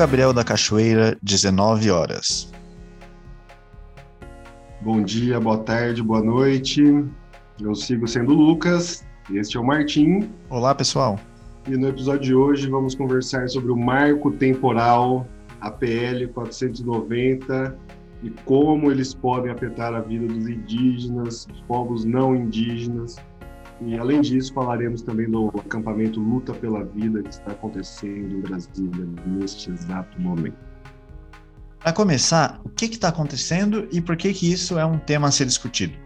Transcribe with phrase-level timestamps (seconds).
[0.00, 2.50] Gabriel da Cachoeira, 19 horas.
[4.80, 6.82] Bom dia, boa tarde, boa noite.
[7.60, 10.30] Eu sigo sendo o Lucas, este é o Martim.
[10.48, 11.20] Olá, pessoal.
[11.68, 15.28] E no episódio de hoje vamos conversar sobre o marco temporal,
[15.60, 17.76] APL 490
[18.22, 23.16] e como eles podem afetar a vida dos indígenas, dos povos não indígenas.
[23.82, 29.08] E além disso, falaremos também do acampamento Luta pela Vida que está acontecendo em Brasília
[29.26, 30.58] neste exato momento.
[31.78, 35.30] Para começar, o que está acontecendo e por que, que isso é um tema a
[35.30, 35.96] ser discutido?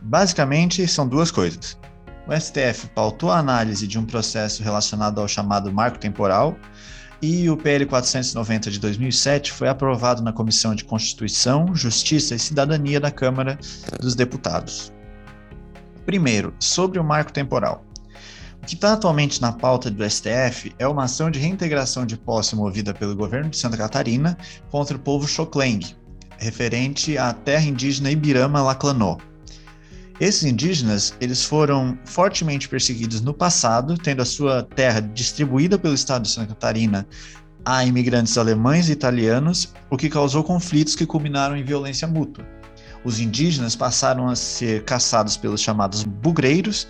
[0.00, 1.76] Basicamente, são duas coisas.
[2.28, 6.56] O STF pautou a análise de um processo relacionado ao chamado marco temporal,
[7.20, 13.00] e o PL 490 de 2007 foi aprovado na Comissão de Constituição, Justiça e Cidadania
[13.00, 13.58] da Câmara
[14.00, 14.92] dos Deputados.
[16.04, 17.84] Primeiro, sobre o marco temporal.
[18.62, 22.54] O que está atualmente na pauta do STF é uma ação de reintegração de posse
[22.54, 24.36] movida pelo governo de Santa Catarina
[24.70, 25.80] contra o povo Xokleng,
[26.38, 29.16] referente à terra indígena Ibirama-Laclanó.
[30.20, 36.22] Esses indígenas, eles foram fortemente perseguidos no passado, tendo a sua terra distribuída pelo estado
[36.22, 37.06] de Santa Catarina
[37.64, 42.44] a imigrantes alemães e italianos, o que causou conflitos que culminaram em violência mútua.
[43.04, 46.86] Os indígenas passaram a ser caçados pelos chamados bugreiros,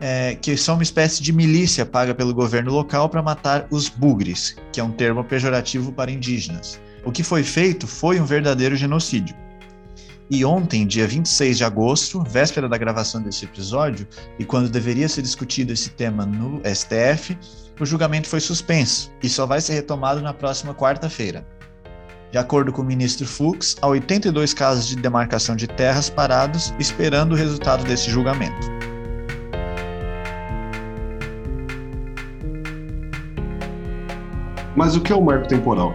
[0.00, 4.56] é, que são uma espécie de milícia paga pelo governo local para matar os bugres,
[4.72, 6.80] que é um termo pejorativo para indígenas.
[7.04, 9.34] O que foi feito foi um verdadeiro genocídio.
[10.30, 14.06] E ontem, dia 26 de agosto, véspera da gravação desse episódio,
[14.38, 17.36] e quando deveria ser discutido esse tema no STF,
[17.80, 21.46] o julgamento foi suspenso e só vai ser retomado na próxima quarta-feira.
[22.30, 27.32] De acordo com o ministro Fux, há 82 casos de demarcação de terras parados esperando
[27.32, 28.68] o resultado desse julgamento.
[34.76, 35.94] Mas o que é o marco temporal?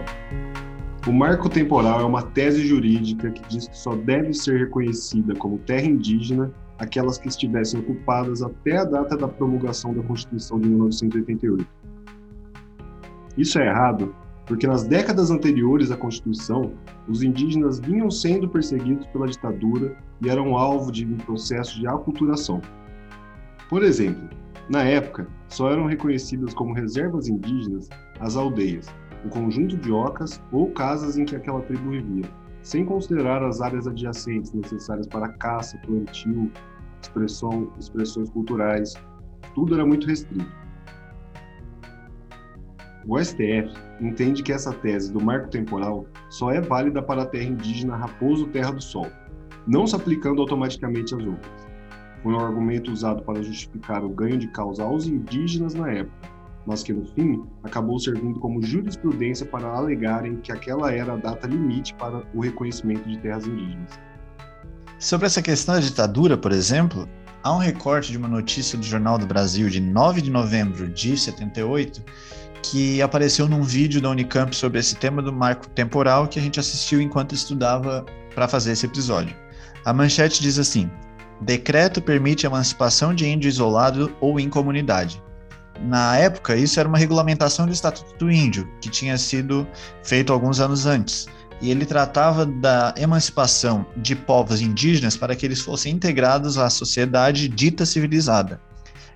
[1.06, 5.58] O marco temporal é uma tese jurídica que diz que só deve ser reconhecida como
[5.58, 11.64] terra indígena aquelas que estivessem ocupadas até a data da promulgação da Constituição de 1988.
[13.36, 14.14] Isso é errado
[14.46, 16.72] porque nas décadas anteriores à Constituição,
[17.08, 22.60] os indígenas vinham sendo perseguidos pela ditadura e eram alvo de um processo de aculturação.
[23.68, 24.28] Por exemplo,
[24.68, 27.88] na época, só eram reconhecidas como reservas indígenas
[28.20, 28.86] as aldeias,
[29.24, 32.30] um conjunto de ocas ou casas em que aquela tribo vivia,
[32.62, 36.50] sem considerar as áreas adjacentes necessárias para caça, plantio,
[37.00, 38.94] expressão, expressões culturais.
[39.54, 40.63] Tudo era muito restrito.
[43.06, 43.70] O STF
[44.00, 48.46] entende que essa tese do marco temporal só é válida para a terra indígena Raposo
[48.46, 49.06] Terra do Sol,
[49.66, 51.52] não se aplicando automaticamente às outras.
[52.22, 56.30] Foi um argumento usado para justificar o ganho de causa aos indígenas na época,
[56.64, 61.46] mas que no fim acabou servindo como jurisprudência para alegarem que aquela era a data
[61.46, 64.00] limite para o reconhecimento de terras indígenas.
[64.98, 67.06] Sobre essa questão da ditadura, por exemplo,
[67.42, 71.18] há um recorte de uma notícia do Jornal do Brasil de 9 de novembro de
[71.18, 72.02] 78
[72.64, 76.58] que apareceu num vídeo da Unicamp sobre esse tema do marco temporal que a gente
[76.58, 79.36] assistiu enquanto estudava para fazer esse episódio.
[79.84, 80.90] A manchete diz assim:
[81.42, 85.22] Decreto permite a emancipação de índio isolado ou em comunidade.
[85.82, 89.66] Na época, isso era uma regulamentação do Estatuto do Índio, que tinha sido
[90.02, 91.26] feito alguns anos antes.
[91.60, 97.46] E ele tratava da emancipação de povos indígenas para que eles fossem integrados à sociedade
[97.48, 98.60] dita civilizada.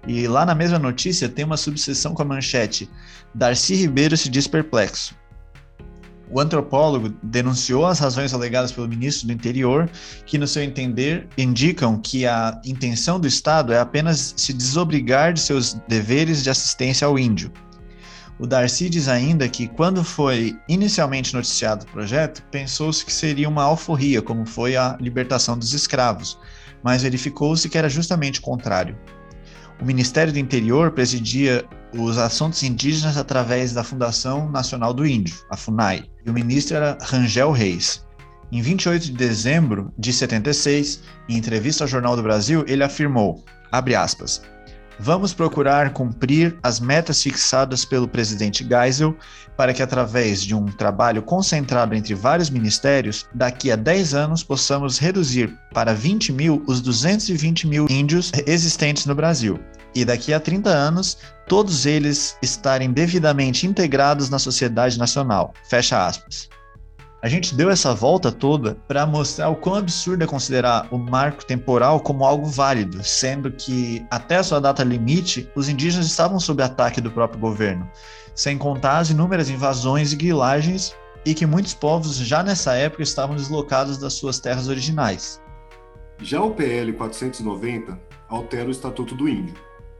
[0.08, 2.88] E lá na mesma notícia tem uma subseção com a manchete:
[3.34, 5.14] Darcy Ribeiro se diz perplexo.
[6.30, 9.88] O antropólogo denunciou as razões alegadas pelo ministro do Interior,
[10.26, 15.40] que, no seu entender, indicam que a intenção do Estado é apenas se desobrigar de
[15.40, 17.52] seus deveres de assistência ao índio.
[18.38, 23.64] O Darcy diz ainda que, quando foi inicialmente noticiado o projeto, pensou-se que seria uma
[23.64, 26.38] alforria, como foi a libertação dos escravos,
[26.82, 28.96] mas verificou-se que era justamente o contrário.
[29.80, 31.64] O Ministério do Interior presidia
[31.94, 36.98] os assuntos indígenas através da Fundação Nacional do Índio, a FUNAI, e o ministro era
[37.00, 38.04] Rangel Reis.
[38.50, 44.42] Em 28 de dezembro de 76, em entrevista ao Jornal do Brasil, ele afirmou, aspas,
[45.00, 49.16] Vamos procurar cumprir as metas fixadas pelo presidente Geisel
[49.56, 54.98] para que, através de um trabalho concentrado entre vários ministérios, daqui a 10 anos possamos
[54.98, 59.60] reduzir para 20 mil os 220 mil índios existentes no Brasil.
[59.94, 65.54] E daqui a 30 anos, todos eles estarem devidamente integrados na sociedade nacional.
[65.68, 66.48] Fecha aspas.
[67.20, 71.44] A gente deu essa volta toda para mostrar o quão absurdo é considerar o marco
[71.44, 76.62] temporal como algo válido, sendo que até a sua data limite, os indígenas estavam sob
[76.62, 77.90] ataque do próprio governo,
[78.36, 80.94] sem contar as inúmeras invasões e grilagens
[81.26, 85.42] e que muitos povos já nessa época estavam deslocados das suas terras originais.
[86.22, 89.56] Já o PL 490 altera o Estatuto do Índio,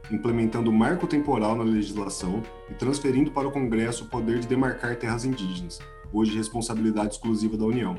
[0.09, 4.95] implementando o marco temporal na legislação e transferindo para o Congresso o poder de demarcar
[4.95, 5.79] terras indígenas,
[6.11, 7.95] hoje responsabilidade exclusiva da União.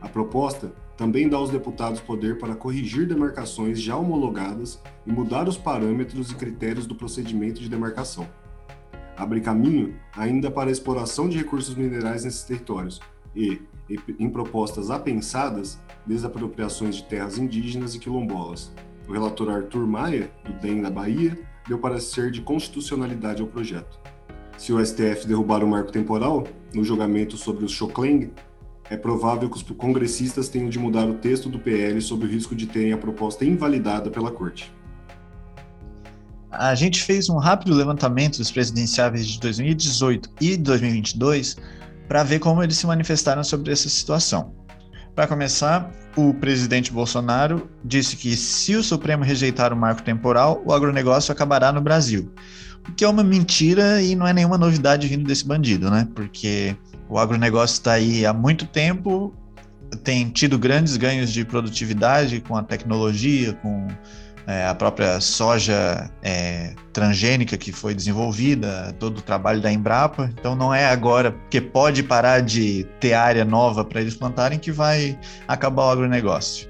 [0.00, 5.58] A proposta também dá aos deputados poder para corrigir demarcações já homologadas e mudar os
[5.58, 8.26] parâmetros e critérios do procedimento de demarcação.
[9.16, 13.00] Abre caminho ainda para a exploração de recursos minerais nesses territórios
[13.34, 13.60] e,
[14.18, 18.72] em propostas apensadas, desapropriações de terras indígenas e quilombolas.
[19.08, 21.38] O relator Arthur Maia, do DEM da Bahia,
[21.68, 23.98] deu parecer de constitucionalidade ao projeto.
[24.56, 28.30] Se o STF derrubar o marco temporal, no julgamento sobre os Chocleng,
[28.88, 32.54] é provável que os congressistas tenham de mudar o texto do PL sob o risco
[32.54, 34.72] de terem a proposta invalidada pela Corte.
[36.50, 41.56] A gente fez um rápido levantamento dos presidenciáveis de 2018 e 2022
[42.08, 44.54] para ver como eles se manifestaram sobre essa situação.
[45.14, 50.72] Para começar, o presidente Bolsonaro disse que se o Supremo rejeitar o marco temporal, o
[50.72, 52.32] agronegócio acabará no Brasil.
[52.94, 56.06] Que é uma mentira e não é nenhuma novidade vindo desse bandido, né?
[56.14, 56.76] Porque
[57.08, 59.34] o agronegócio está aí há muito tempo,
[60.02, 63.88] tem tido grandes ganhos de produtividade com a tecnologia, com
[64.46, 70.30] é, a própria soja é, transgênica que foi desenvolvida, todo o trabalho da Embrapa.
[70.38, 74.70] Então não é agora que pode parar de ter área nova para eles plantarem que
[74.70, 75.18] vai
[75.48, 76.68] acabar o agronegócio.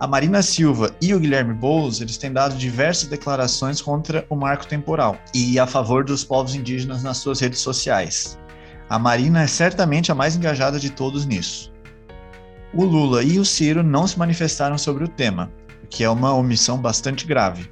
[0.00, 4.64] A Marina Silva e o Guilherme Boulos, eles têm dado diversas declarações contra o marco
[4.64, 8.38] temporal e a favor dos povos indígenas nas suas redes sociais.
[8.88, 11.72] A Marina é certamente a mais engajada de todos nisso.
[12.72, 15.50] O Lula e o Ciro não se manifestaram sobre o tema,
[15.82, 17.68] o que é uma omissão bastante grave.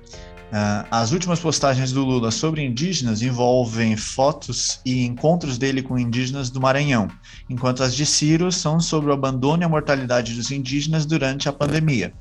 [0.46, 6.50] Uh, as últimas postagens do Lula sobre indígenas envolvem fotos e encontros dele com indígenas
[6.50, 7.08] do Maranhão,
[7.50, 11.52] enquanto as de Ciro são sobre o abandono e a mortalidade dos indígenas durante a
[11.52, 12.12] pandemia.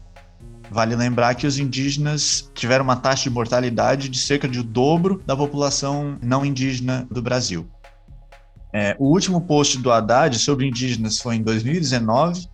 [0.72, 5.22] Vale lembrar que os indígenas tiveram uma taxa de mortalidade de cerca de o dobro
[5.24, 7.70] da população não indígena do Brasil.
[8.74, 12.50] É, o último post do Haddad sobre indígenas foi em 2019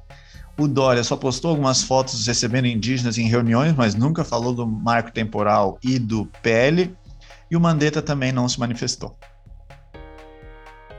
[0.61, 5.11] o Dória só postou algumas fotos recebendo indígenas em reuniões, mas nunca falou do marco
[5.11, 6.95] temporal e do PL.
[7.49, 9.17] E o Mandetta também não se manifestou.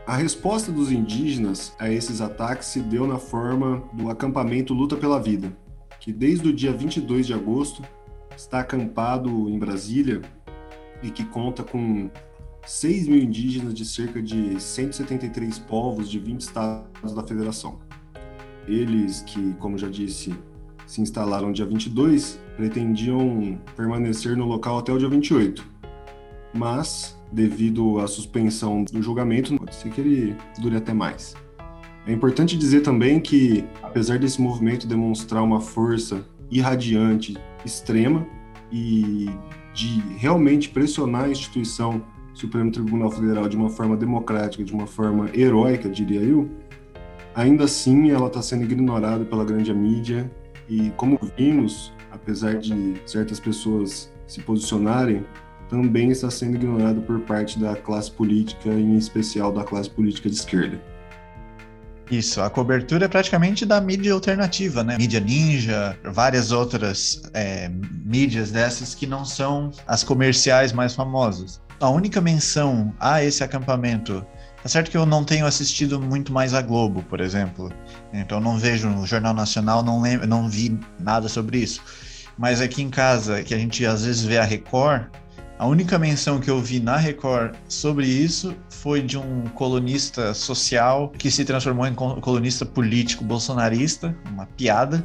[0.07, 5.21] A resposta dos indígenas a esses ataques se deu na forma do acampamento Luta pela
[5.21, 5.57] Vida,
[6.01, 7.83] que desde o dia 22 de agosto
[8.37, 10.21] está acampado em Brasília
[11.03, 12.11] e que conta com
[12.67, 17.79] 6 mil indígenas de cerca de 173 povos de 20 estados da federação.
[18.67, 20.35] Eles que, como já disse,
[20.87, 25.65] se instalaram dia 22, pretendiam permanecer no local até o dia 28.
[26.55, 31.35] Mas, devido à suspensão do julgamento, pode ser que ele dure até mais.
[32.07, 38.27] É importante dizer também que, apesar desse movimento demonstrar uma força irradiante, extrema,
[38.73, 39.31] e
[39.75, 42.03] de realmente pressionar a instituição
[42.35, 46.49] Supremo Tribunal Federal de uma forma democrática, de uma forma heróica, diria eu,
[47.35, 50.31] ainda assim ela está sendo ignorada pela grande mídia
[50.69, 55.25] e como vimos, apesar de certas pessoas se posicionarem,
[55.69, 60.37] também está sendo ignorada por parte da classe política, em especial da classe política de
[60.37, 60.81] esquerda.
[62.11, 64.99] Isso, a cobertura é praticamente da mídia alternativa, né?
[64.99, 67.71] Mídia ninja, várias outras é,
[68.05, 71.61] mídias dessas que não são as comerciais mais famosas.
[71.81, 74.25] A única menção a esse acampamento
[74.63, 77.73] Tá certo que eu não tenho assistido muito mais a Globo, por exemplo.
[78.13, 81.81] Então não vejo no Jornal Nacional, não, lembro, não vi nada sobre isso.
[82.39, 85.07] Mas aqui em casa, que a gente às vezes vê a Record,
[85.59, 91.09] a única menção que eu vi na Record sobre isso foi de um colunista social
[91.11, 95.05] que se transformou em colunista político bolsonarista, uma piada.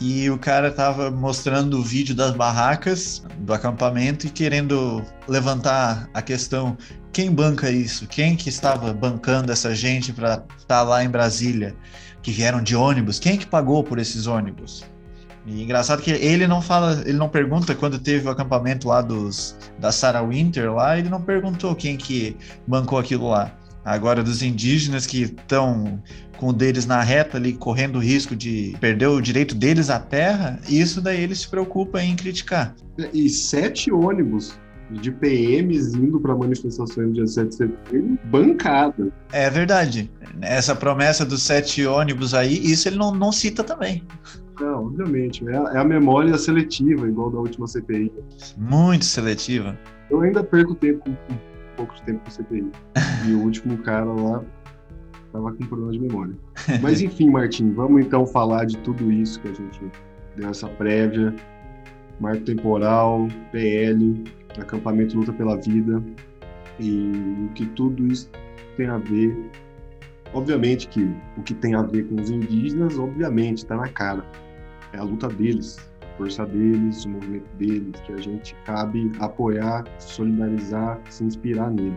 [0.00, 6.20] E o cara tava mostrando o vídeo das barracas do acampamento e querendo levantar a
[6.20, 6.76] questão
[7.16, 8.06] quem banca isso?
[8.06, 11.74] Quem que estava bancando essa gente para estar tá lá em Brasília,
[12.22, 13.18] que vieram de ônibus?
[13.18, 14.84] Quem que pagou por esses ônibus?
[15.46, 19.56] E engraçado que ele não fala, ele não pergunta quando teve o acampamento lá dos
[19.78, 22.36] da Sarah Winter lá, ele não perguntou quem que
[22.66, 23.50] bancou aquilo lá.
[23.86, 26.02] Agora dos indígenas que estão
[26.38, 30.00] com o deles na reta ali, correndo o risco de perder o direito deles à
[30.00, 32.74] terra, isso daí ele se preocupa em criticar.
[33.14, 34.58] E sete ônibus
[34.90, 39.12] de PMs indo para manifestações do dia 7 de setembro, bancada.
[39.32, 40.10] É verdade.
[40.40, 44.02] essa promessa dos sete ônibus aí, isso ele não, não cita também.
[44.60, 45.46] Não, obviamente.
[45.48, 48.12] É a, é a memória seletiva, igual da última CPI.
[48.56, 49.78] Muito seletiva.
[50.10, 51.16] Eu ainda perco tempo com,
[51.76, 52.70] pouco tempo com CPI.
[53.28, 54.42] e o último cara lá
[55.32, 56.34] tava com problema de memória.
[56.82, 59.80] Mas enfim, Martim, vamos então falar de tudo isso que a gente
[60.36, 61.34] deu essa prévia.
[62.18, 64.24] Marco temporal, PL,
[64.58, 66.02] acampamento luta pela vida
[66.80, 67.12] e
[67.44, 68.30] o que tudo isso
[68.76, 69.36] tem a ver.
[70.32, 74.24] Obviamente que o que tem a ver com os indígenas, obviamente, está na cara.
[74.92, 75.78] É a luta deles,
[76.16, 81.96] força deles, o movimento deles, que a gente cabe apoiar, solidarizar, se inspirar nele.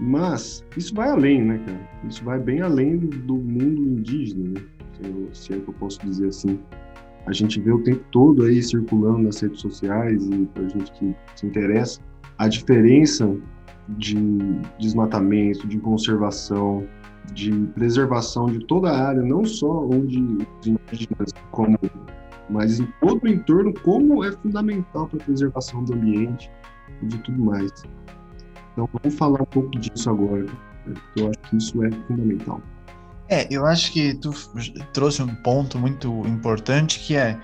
[0.00, 1.90] Mas isso vai além, né, cara?
[2.08, 4.66] Isso vai bem além do mundo indígena, né?
[4.92, 6.58] Se, eu, se é que eu posso dizer assim.
[7.26, 11.14] A gente vê o tempo todo aí circulando nas redes sociais e para gente que
[11.36, 12.00] se interessa
[12.36, 13.32] a diferença
[13.90, 14.16] de
[14.78, 16.84] desmatamento, de conservação,
[17.32, 21.78] de preservação de toda a área, não só onde os indígenas como,
[22.52, 26.50] mas em todo o entorno, como é fundamental para a preservação do ambiente
[27.02, 27.72] e de tudo mais.
[28.72, 30.46] Então vamos falar um pouco disso agora.
[31.16, 32.60] Eu acho que isso é fundamental.
[33.28, 34.30] É, eu acho que tu
[34.92, 37.40] trouxe um ponto muito importante que é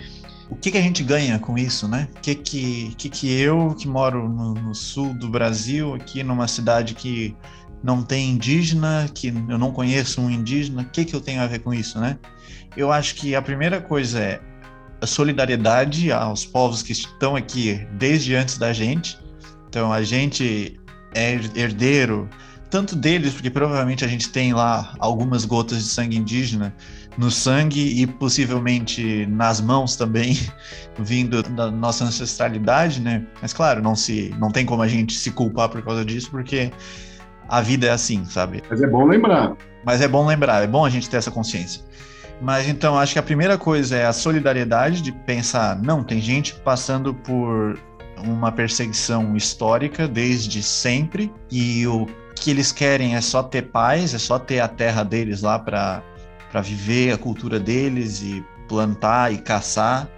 [0.50, 2.08] o que, que a gente ganha com isso, né?
[2.16, 6.48] O que que, que que eu, que moro no, no, sul do Brasil, aqui numa
[6.48, 7.36] cidade que
[7.82, 11.46] não tem indígena, que eu não conheço um indígena, o que que eu tenho a
[11.46, 12.18] ver com isso, né?
[12.76, 14.40] Eu acho que a primeira coisa é
[15.00, 19.18] a solidariedade aos povos que estão aqui desde antes da gente.
[19.68, 20.78] Então, a gente
[21.14, 22.28] é herdeiro
[22.70, 26.74] tanto deles, porque provavelmente a gente tem lá algumas gotas de sangue indígena
[27.16, 30.38] no sangue e possivelmente nas mãos também,
[30.98, 33.26] vindo da nossa ancestralidade, né?
[33.42, 36.70] Mas claro, não se não tem como a gente se culpar por causa disso, porque
[37.48, 38.62] a vida é assim, sabe?
[38.70, 39.56] Mas é bom lembrar.
[39.84, 41.82] Mas é bom lembrar, é bom a gente ter essa consciência.
[42.40, 46.54] Mas então, acho que a primeira coisa é a solidariedade de pensar, não, tem gente
[46.54, 47.78] passando por
[48.22, 54.18] uma perseguição histórica desde sempre e o que eles querem é só ter paz, é
[54.18, 56.02] só ter a terra deles lá para
[56.62, 60.08] viver a cultura deles e plantar e caçar.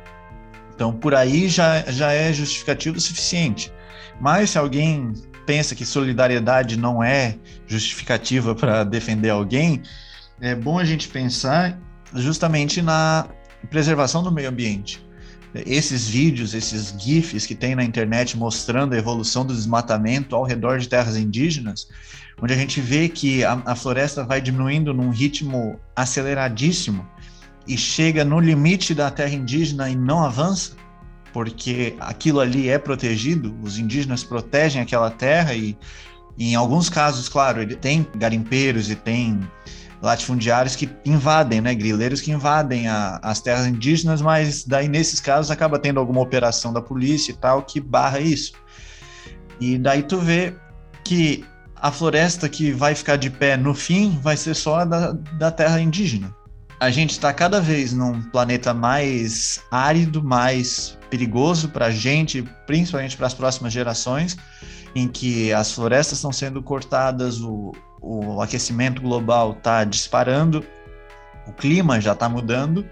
[0.74, 3.72] Então, por aí já, já é justificativo suficiente.
[4.20, 5.12] Mas se alguém
[5.46, 7.36] pensa que solidariedade não é
[7.66, 9.82] justificativa para defender alguém,
[10.40, 11.78] é bom a gente pensar
[12.14, 13.28] justamente na
[13.68, 15.04] preservação do meio ambiente.
[15.54, 20.78] Esses vídeos, esses GIFs que tem na internet mostrando a evolução do desmatamento ao redor
[20.78, 21.88] de terras indígenas,
[22.40, 27.06] onde a gente vê que a, a floresta vai diminuindo num ritmo aceleradíssimo
[27.66, 30.72] e chega no limite da terra indígena e não avança,
[31.32, 35.76] porque aquilo ali é protegido, os indígenas protegem aquela terra e,
[36.38, 39.40] e em alguns casos, claro, ele tem garimpeiros e tem
[40.02, 45.50] latifundiários que invadem, né, grileiros que invadem a, as terras indígenas, mas daí nesses casos
[45.50, 48.52] acaba tendo alguma operação da polícia e tal que barra isso.
[49.60, 50.54] E daí tu vê
[51.04, 51.44] que
[51.76, 55.50] a floresta que vai ficar de pé no fim vai ser só a da, da
[55.50, 56.34] terra indígena.
[56.78, 63.16] A gente está cada vez num planeta mais árido, mais perigoso para a gente, principalmente
[63.18, 64.36] para as próximas gerações,
[64.94, 70.64] em que as florestas estão sendo cortadas, o, o aquecimento global está disparando,
[71.46, 72.88] o clima já está mudando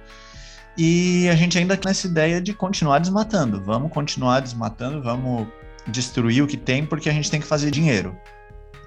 [0.76, 3.60] e a gente ainda tem essa ideia de continuar desmatando.
[3.64, 5.48] Vamos continuar desmatando, vamos
[5.88, 8.16] destruir o que tem porque a gente tem que fazer dinheiro.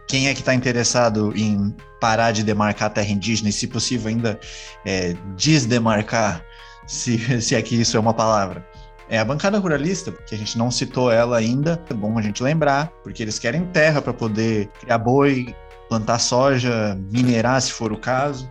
[0.07, 4.09] Quem é que está interessado em parar de demarcar a terra indígena e, se possível,
[4.09, 4.39] ainda
[4.85, 6.43] é, desdemarcar,
[6.87, 8.65] se, se é que isso é uma palavra?
[9.11, 12.41] É a bancada ruralista, que a gente não citou ela ainda, é bom a gente
[12.41, 15.53] lembrar, porque eles querem terra para poder criar boi,
[15.89, 18.49] plantar soja, minerar se for o caso.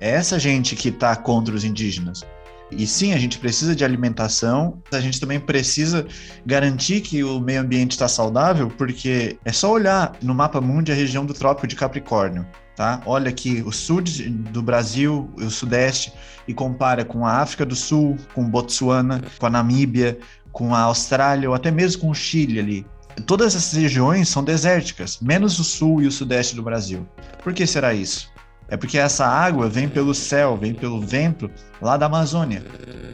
[0.00, 2.24] É essa gente que está contra os indígenas.
[2.72, 6.04] E sim, a gente precisa de alimentação, a gente também precisa
[6.44, 10.94] garantir que o meio ambiente está saudável, porque é só olhar no mapa mundo a
[10.94, 12.44] região do Trópico de Capricórnio.
[12.80, 13.02] Tá?
[13.04, 16.14] Olha aqui o sul do Brasil, o sudeste,
[16.48, 20.18] e compara com a África do Sul, com Botsuana, com a Namíbia,
[20.50, 22.86] com a Austrália ou até mesmo com o Chile ali
[23.26, 27.06] todas essas regiões são desérticas, menos o sul e o sudeste do Brasil.
[27.42, 28.30] Por que será isso?
[28.66, 31.50] É porque essa água vem pelo céu, vem pelo vento
[31.82, 32.64] lá da Amazônia.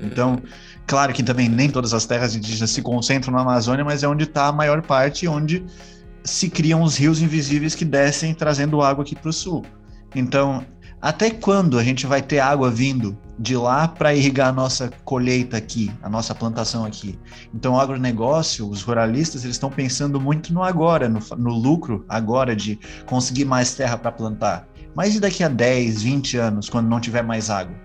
[0.00, 0.40] Então,
[0.86, 4.22] claro que também nem todas as terras indígenas se concentram na Amazônia, mas é onde
[4.22, 5.64] está a maior parte, onde
[6.26, 9.64] se criam os rios invisíveis que descem trazendo água aqui para o sul.
[10.14, 10.64] Então,
[11.00, 15.56] até quando a gente vai ter água vindo de lá para irrigar a nossa colheita
[15.56, 17.18] aqui, a nossa plantação aqui?
[17.54, 22.56] Então, o agronegócio, os ruralistas, eles estão pensando muito no agora, no, no lucro agora
[22.56, 24.66] de conseguir mais terra para plantar.
[24.94, 27.76] Mas e daqui a 10, 20 anos, quando não tiver mais água?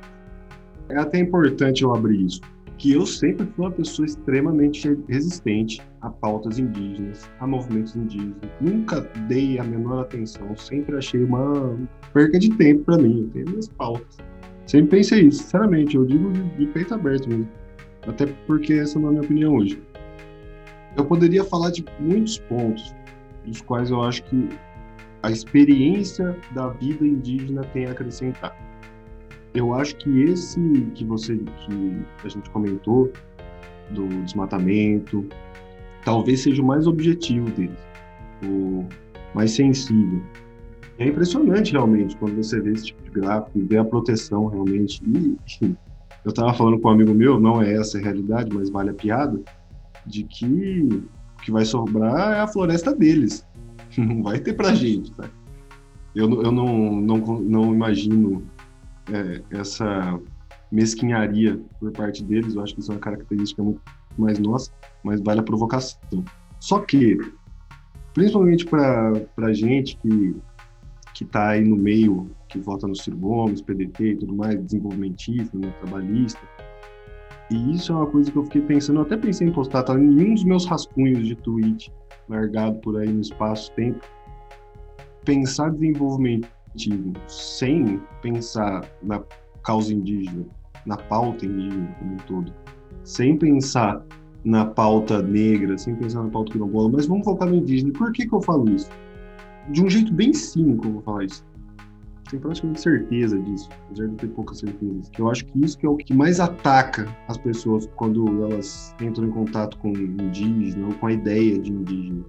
[0.90, 2.42] É até importante eu abrir isso,
[2.82, 8.38] que eu sempre fui uma pessoa extremamente resistente a pautas indígenas, a movimentos indígenas.
[8.60, 11.78] Nunca dei a menor atenção, sempre achei uma
[12.12, 13.20] perca de tempo para mim.
[13.20, 14.18] Eu tenho minhas pautas.
[14.66, 17.48] Sempre pensei isso, sinceramente, eu digo de, de peito aberto mesmo.
[18.08, 19.80] Até porque essa não é a minha opinião hoje.
[20.98, 22.96] Eu poderia falar de muitos pontos,
[23.46, 24.50] dos quais eu acho que
[25.22, 28.58] a experiência da vida indígena tem a acrescentar.
[29.54, 30.60] Eu acho que esse
[30.96, 33.12] que você que a gente comentou
[33.90, 35.26] do desmatamento,
[36.06, 37.78] talvez seja o mais objetivo deles,
[38.44, 38.86] o
[39.36, 40.22] mais sensível.
[40.98, 45.02] É impressionante realmente quando você vê esse tipo de gráfico e vê a proteção realmente.
[45.06, 45.38] E,
[46.24, 48.94] eu estava falando com um amigo meu, não é essa a realidade, mas vale a
[48.94, 49.42] piada,
[50.06, 53.46] de que o que vai sobrar é a floresta deles.
[53.98, 55.30] Não vai ter pra gente, tá?
[56.16, 58.42] Eu, eu não, não, não imagino
[59.14, 60.20] é, essa
[60.72, 63.82] mesquinharia por parte deles, eu acho que isso é uma característica muito
[64.18, 64.72] mais nossa,
[65.04, 66.24] mas vale a provocação.
[66.60, 67.18] Só que,
[68.14, 70.36] principalmente para gente que
[71.14, 75.58] que está aí no meio, que vota no Ciro Gomes, PDT e tudo mais, desenvolvimentista,
[75.58, 76.40] né, trabalhista.
[77.52, 79.94] E isso é uma coisa que eu fiquei pensando, eu até pensei em postar, tá
[79.94, 81.94] em um dos meus rascunhos de tweet,
[82.30, 84.00] largado por aí no espaço-tempo.
[85.26, 85.70] Pensar
[86.76, 89.22] desenvolvimentismo sem pensar na
[89.64, 90.46] causa indígena,
[90.86, 92.54] na pauta indígena como um todo,
[93.04, 94.04] sem pensar
[94.44, 97.94] na pauta negra, sem pensar na pauta quilombola, mas vamos focar no indígena.
[97.94, 98.90] Por que, que eu falo isso?
[99.70, 101.46] de um jeito bem cínico, eu vou falar isso.
[102.30, 105.10] Tenho praticamente certeza disso, apesar de ter poucas certezas.
[105.10, 108.96] Que eu acho que isso que é o que mais ataca as pessoas quando elas
[109.02, 112.24] entram em contato com indígena ou com a ideia de indígena.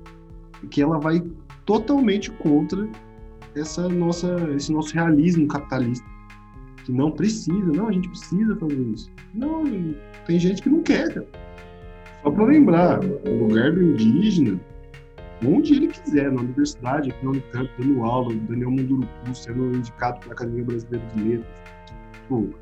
[0.71, 1.23] Que ela vai
[1.64, 2.88] totalmente contra
[3.55, 6.07] essa nossa, esse nosso realismo capitalista.
[6.85, 9.11] Que não precisa, não, a gente precisa fazer isso.
[9.33, 9.65] Não,
[10.27, 11.15] tem gente que não quer.
[11.15, 11.27] Cara.
[12.23, 14.61] Só para lembrar, o lugar do indígena
[15.47, 20.31] onde ele quiser, na universidade, aqui na Unicamp, dando aula, Daniel Munduruku sendo indicado para
[20.31, 22.55] a Academia Brasileira de Letras, tipo,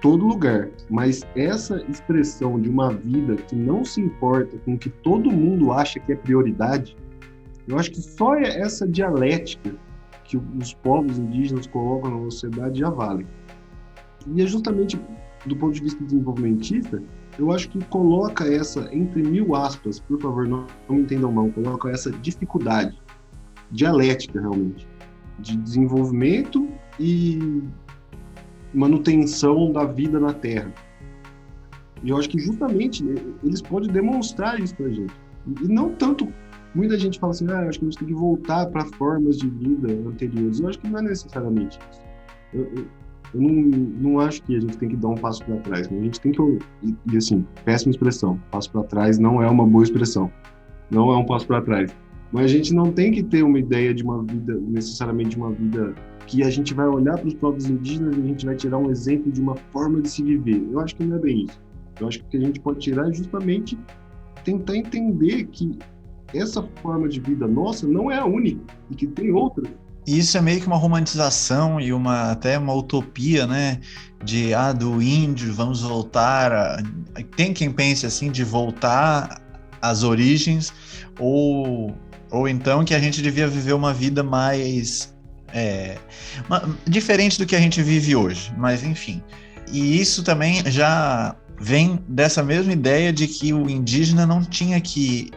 [0.00, 0.68] todo lugar.
[0.90, 5.72] Mas essa expressão de uma vida que não se importa com o que todo mundo
[5.72, 6.96] acha que é prioridade,
[7.68, 9.74] eu acho que só é essa dialética
[10.26, 13.26] que os povos indígenas colocam na sociedade já vale.
[14.26, 15.00] E é justamente
[15.46, 17.02] do ponto de vista desenvolvimentista
[17.38, 21.50] eu acho que coloca essa, entre mil aspas, por favor, não, não me entendam mal,
[21.50, 22.98] coloca essa dificuldade
[23.70, 24.88] dialética, realmente,
[25.38, 27.62] de desenvolvimento e
[28.72, 30.72] manutenção da vida na Terra.
[32.02, 33.04] E eu acho que justamente
[33.42, 35.12] eles podem demonstrar isso para a gente.
[35.62, 36.32] E não tanto.
[36.76, 39.48] Muita gente fala assim, ah, acho que a gente tem que voltar para formas de
[39.48, 40.60] vida anteriores.
[40.60, 42.02] Eu acho que não é necessariamente isso.
[42.52, 42.86] Eu, eu,
[43.32, 43.52] eu não,
[44.12, 46.20] não acho que a gente tem que dar um passo para trás, mas a gente
[46.20, 46.42] tem que.
[46.82, 48.38] E, e assim, péssima expressão.
[48.50, 50.30] Passo para trás não é uma boa expressão.
[50.90, 51.96] Não é um passo para trás.
[52.30, 55.52] Mas a gente não tem que ter uma ideia de uma vida, necessariamente de uma
[55.52, 55.94] vida
[56.26, 58.90] que a gente vai olhar para os povos indígenas e a gente vai tirar um
[58.90, 60.62] exemplo de uma forma de se viver.
[60.70, 61.58] Eu acho que não é bem isso.
[61.98, 63.78] Eu acho que o que a gente pode tirar é justamente
[64.44, 65.78] tentar entender que
[66.34, 68.60] essa forma de vida nossa não é a única
[68.90, 69.68] e que tem outras
[70.06, 73.80] isso é meio que uma romantização e uma até uma utopia, né?
[74.22, 76.52] De ah, do índio, vamos voltar.
[76.52, 76.82] A...
[77.34, 79.42] Tem quem pense assim de voltar
[79.82, 80.72] às origens,
[81.18, 81.92] ou,
[82.30, 85.12] ou então que a gente devia viver uma vida mais
[85.52, 85.98] é,
[86.48, 89.22] uma, diferente do que a gente vive hoje, mas enfim.
[89.72, 95.30] E isso também já vem dessa mesma ideia de que o indígena não tinha que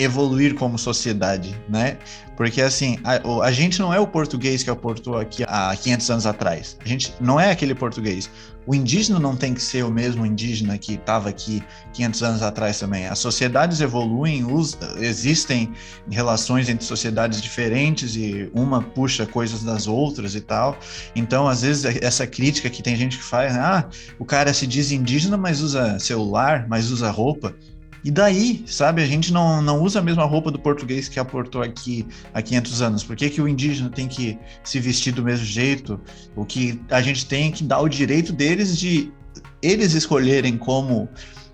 [0.00, 1.98] evoluir como sociedade, né?
[2.34, 6.26] Porque assim, a, a, gente não é o português que aportou aqui há 500 anos
[6.26, 6.74] atrás.
[6.82, 8.30] A gente não é aquele português.
[8.66, 12.78] O indígena não tem que ser o mesmo indígena que estava aqui 500 anos atrás
[12.78, 13.06] também.
[13.06, 15.70] As sociedades evoluem, os, existem
[16.10, 20.78] relações entre sociedades diferentes e uma puxa coisas das outras e tal.
[21.14, 23.86] Então, às vezes, essa crítica que tem gente que faz, ah,
[24.18, 27.54] o cara se diz indígena, mas usa celular, mas usa roupa.
[28.04, 31.62] E daí, sabe, a gente não, não usa a mesma roupa do português que aportou
[31.62, 33.04] aqui há 500 anos.
[33.04, 36.00] Por que, que o indígena tem que se vestir do mesmo jeito?
[36.34, 39.12] O que a gente tem que dar o direito deles de
[39.62, 41.08] eles escolherem como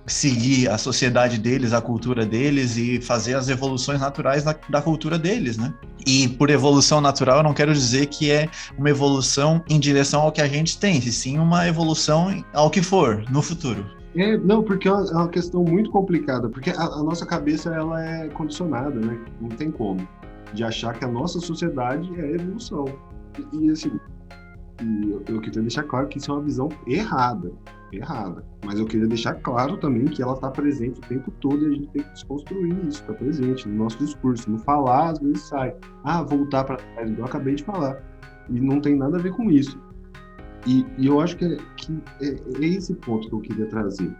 [0.06, 5.18] seguir a sociedade deles, a cultura deles e fazer as evoluções naturais da, da cultura
[5.18, 5.74] deles, né?
[6.06, 10.30] E por evolução natural eu não quero dizer que é uma evolução em direção ao
[10.30, 13.95] que a gente tem, e sim uma evolução ao que for no futuro.
[14.16, 17.74] É, não, porque é uma, é uma questão muito complicada, porque a, a, nossa cabeça
[17.74, 19.18] ela é condicionada, né?
[19.40, 20.06] Não tem como
[20.54, 22.86] de achar que a nossa sociedade é evolução.
[23.52, 23.92] E assim,
[24.82, 27.52] e eu, eu queria deixar claro que isso é uma visão errada,
[27.92, 28.42] errada.
[28.64, 31.74] Mas eu queria deixar claro também que ela está presente o tempo todo e a
[31.74, 34.50] gente tem que desconstruir isso, está presente no nosso discurso.
[34.50, 35.74] No falar, às vezes sai.
[36.04, 38.02] Ah, voltar para trás, eu acabei de falar.
[38.48, 39.78] E não tem nada a ver com isso.
[40.66, 44.10] E, eu acho que, é, que é, é, esse ponto que eu queria trazer.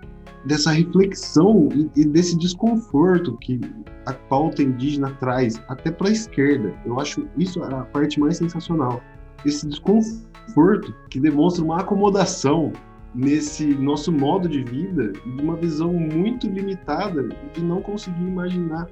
[0.45, 3.61] Dessa reflexão e, e desse desconforto que
[4.07, 6.73] a pauta indígena traz, até para a esquerda.
[6.85, 9.03] Eu acho isso a parte mais sensacional.
[9.45, 12.73] Esse desconforto que demonstra uma acomodação
[13.13, 18.89] nesse nosso modo de vida de uma visão muito limitada de não conseguir imaginar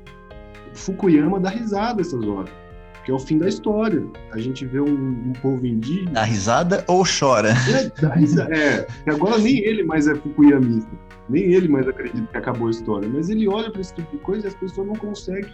[0.73, 2.64] Fukuyama dar risada essas horas
[3.05, 4.05] que é o fim da história.
[4.33, 6.13] A gente vê um, um povo indígena.
[6.13, 7.55] Dá risada ou chora?
[7.75, 8.55] É, dá risada.
[8.55, 10.91] É, agora nem ele mais é fukuyamista.
[11.29, 13.09] Nem ele mais acredita que acabou a história.
[13.09, 15.53] Mas ele olha para esse tipo de coisa e as pessoas não conseguem.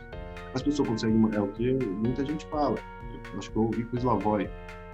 [0.55, 1.21] As pessoas conseguem.
[1.33, 2.77] É o que muita gente fala.
[3.33, 4.49] Eu acho que eu ouvi com o Slavoj.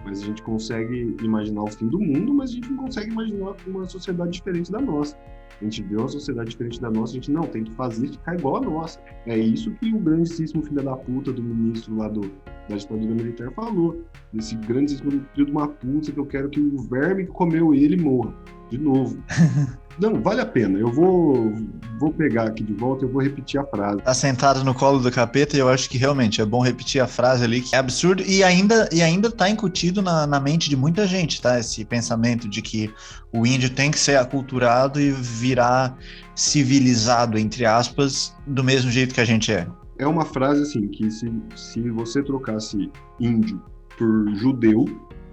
[0.05, 3.55] Mas a gente consegue imaginar o fim do mundo, mas a gente não consegue imaginar
[3.67, 5.17] uma sociedade diferente da nossa.
[5.61, 8.35] A gente vê uma sociedade diferente da nossa, a gente não tem que fazer ficar
[8.39, 9.01] igual a nossa.
[9.27, 12.31] É isso que o grandíssimo filho da puta do ministro lá do,
[12.69, 14.05] da ditadura militar falou.
[14.35, 17.97] Esse grandíssimo filho de uma puta que eu quero que o verme que comeu ele
[17.97, 18.35] morra.
[18.71, 19.19] De novo.
[19.99, 20.79] Não, vale a pena.
[20.79, 21.55] Eu vou,
[21.99, 24.03] vou pegar aqui de volta e vou repetir a frase.
[24.03, 27.07] Tá sentado no colo do capeta e eu acho que realmente é bom repetir a
[27.07, 30.77] frase ali, que é absurdo e ainda, e ainda tá incutido na, na mente de
[30.77, 31.59] muita gente, tá?
[31.59, 32.93] Esse pensamento de que
[33.33, 35.97] o índio tem que ser aculturado e virar
[36.35, 39.67] civilizado, entre aspas, do mesmo jeito que a gente é.
[39.99, 43.63] É uma frase assim, que se, se você trocasse índio
[43.97, 44.85] por judeu,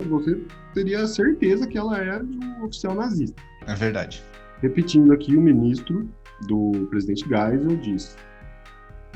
[0.03, 0.41] você
[0.73, 3.41] teria certeza que ela é de um oficial nazista.
[3.67, 4.23] É verdade.
[4.61, 6.07] Repetindo aqui, o ministro
[6.47, 8.15] do presidente Geisel disse: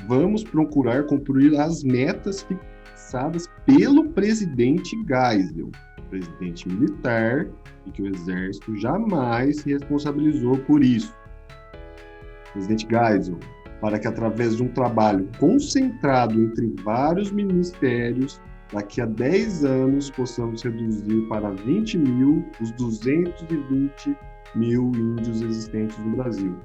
[0.07, 5.71] vamos procurar cumprir as metas fixadas pelo presidente Geisel,
[6.09, 7.47] presidente militar,
[7.85, 11.13] e que o exército jamais se responsabilizou por isso.
[12.53, 13.37] Presidente Geisel,
[13.81, 20.61] para que através de um trabalho concentrado entre vários ministérios, daqui a 10 anos possamos
[20.61, 24.17] reduzir para 20 mil os 220
[24.55, 26.55] mil índios existentes no Brasil.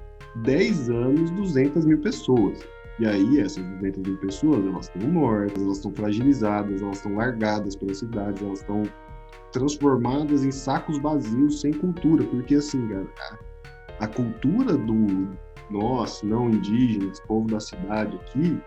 [0.45, 2.61] 10 anos, 200 mil pessoas.
[2.99, 7.77] E aí, essas 200 mil pessoas, elas estão mortas, elas estão fragilizadas, elas estão largadas
[7.77, 8.83] pelas cidades, elas estão
[9.53, 12.25] transformadas em sacos vazios, sem cultura.
[12.25, 15.29] Porque, assim, a, a cultura do
[15.71, 18.61] nosso, não indígenas, povo da cidade aqui,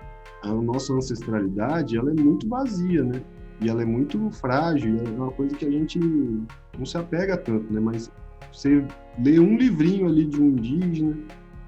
[0.46, 3.22] a nossa ancestralidade, ela é muito vazia, né?
[3.62, 7.72] E ela é muito frágil, é uma coisa que a gente não se apega tanto,
[7.74, 7.80] né?
[7.80, 8.12] Mas
[8.52, 8.86] você
[9.24, 11.18] lê um livrinho ali de um indígena,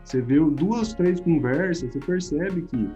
[0.03, 2.89] você vê duas, três conversas, você percebe que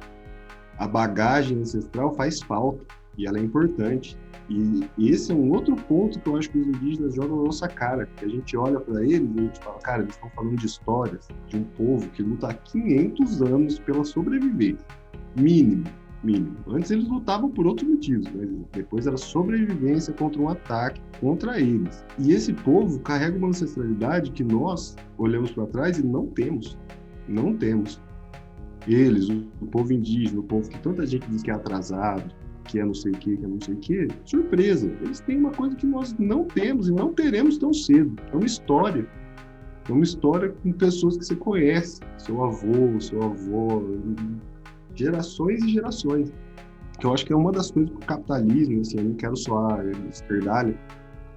[0.78, 2.86] a bagagem ancestral faz falta
[3.18, 4.18] e ela é importante.
[4.50, 7.68] E esse é um outro ponto que eu acho que os indígenas jogam na nossa
[7.68, 10.58] cara, que a gente olha para eles e a gente fala, cara, eles estão falando
[10.58, 14.86] de histórias de um povo que luta há 500 anos pela sobrevivência,
[15.36, 15.86] mínimo
[16.24, 16.56] mínimo.
[16.68, 22.06] Antes eles lutavam por outros motivos, mas depois era sobrevivência contra um ataque contra eles.
[22.20, 26.78] E esse povo carrega uma ancestralidade que nós olhamos para trás e não temos.
[27.28, 28.02] Não temos.
[28.88, 32.34] Eles, o, povo indígena, o povo que tanta gente diz que é atrasado,
[32.66, 34.92] que é não sei o que, que é não sei o que, surpresa.
[35.02, 38.16] Eles têm uma coisa que nós não temos e não teremos tão cedo.
[38.32, 39.08] É uma história.
[39.88, 42.02] É uma história com pessoas que você conhece.
[42.18, 43.84] Seu avô, seu avô,
[44.96, 46.34] gerações e gerações.
[47.00, 49.84] Que eu acho que é uma das coisas do capitalismo, assim, eu não quero soar
[50.10, 50.78] esquerdalho,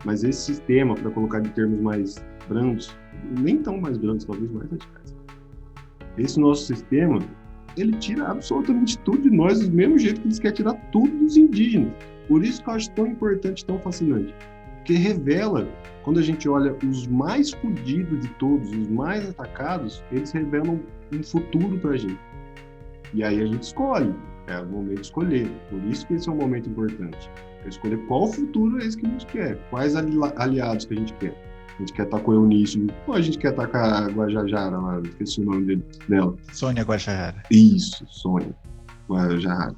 [0.05, 2.95] mas esse sistema, para colocar de termos mais brandos,
[3.41, 5.17] nem tão mais brandos, talvez mais radicais.
[6.19, 7.19] Esse nosso sistema,
[7.77, 11.37] ele tira absolutamente tudo de nós do mesmo jeito que eles querem tirar tudo dos
[11.37, 11.93] indígenas.
[12.29, 14.35] Por isso que eu acho tão importante, tão fascinante.
[14.77, 15.67] Porque revela,
[16.05, 20.79] quando a gente olha os mais fodidos de todos, os mais atacados, eles revelam
[21.13, 22.19] um futuro para a gente.
[23.15, 24.13] E aí a gente escolhe,
[24.49, 25.49] é o momento de escolher.
[25.71, 27.31] Por isso que esse é um momento importante.
[27.65, 31.15] É escolher qual futuro é esse que a gente quer, quais aliados que a gente
[31.15, 31.35] quer.
[31.77, 34.79] A gente quer estar com o Eunício, ou a gente quer estar com a Guajajara
[34.79, 36.37] lá, esqueci o nome dela.
[36.53, 37.43] Sônia Guajajara.
[37.51, 38.55] Isso, Sônia
[39.09, 39.75] Guajajara.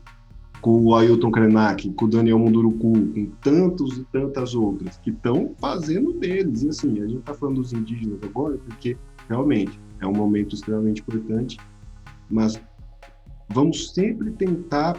[0.61, 5.55] Com o Ailton Krenak, com o Daniel Munduruku, com tantos e tantas outras que estão
[5.59, 6.65] fazendo deles.
[6.65, 8.97] E assim, a gente está falando dos indígenas agora porque
[9.29, 11.59] realmente é um momento extremamente importante,
[12.29, 12.61] mas
[13.49, 14.97] vamos sempre tentar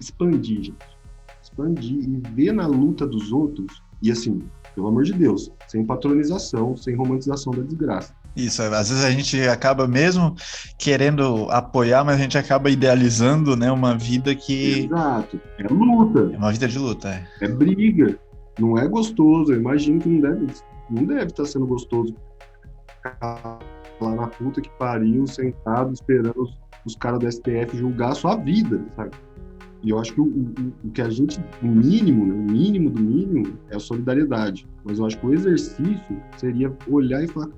[0.00, 0.98] expandir, gente.
[1.42, 4.42] Expandir e ver na luta dos outros, e assim,
[4.74, 8.14] pelo amor de Deus, sem patronização, sem romantização da desgraça.
[8.36, 10.36] Isso, às vezes a gente acaba mesmo
[10.78, 14.84] querendo apoiar, mas a gente acaba idealizando, né, uma vida que...
[14.84, 16.30] Exato, é luta.
[16.32, 17.26] É uma vida de luta, é.
[17.40, 18.16] É briga.
[18.58, 20.46] Não é gostoso, eu imagino que não deve,
[20.90, 22.14] não deve estar sendo gostoso
[24.00, 26.48] lá na puta que pariu, sentado, esperando
[26.84, 29.10] os, caras do STF julgar a sua vida, sabe?
[29.82, 32.90] E eu acho que o, o, o, que a gente, o mínimo, né, o mínimo
[32.90, 34.66] do mínimo é a solidariedade.
[34.84, 37.48] Mas eu acho que o exercício seria olhar e falar: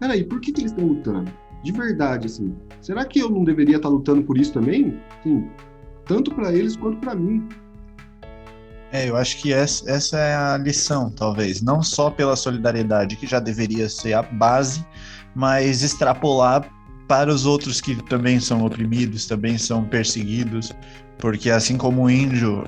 [0.00, 1.30] peraí, por que, que eles estão lutando?
[1.62, 2.54] De verdade, assim.
[2.80, 4.98] Será que eu não deveria estar lutando por isso também?
[5.22, 5.48] Sim,
[6.06, 7.46] tanto para eles quanto para mim.
[8.92, 11.60] É, eu acho que essa, essa é a lição, talvez.
[11.60, 14.86] Não só pela solidariedade, que já deveria ser a base,
[15.34, 16.66] mas extrapolar
[17.06, 20.72] para os outros que também são oprimidos, também são perseguidos,
[21.18, 22.64] porque assim como o índio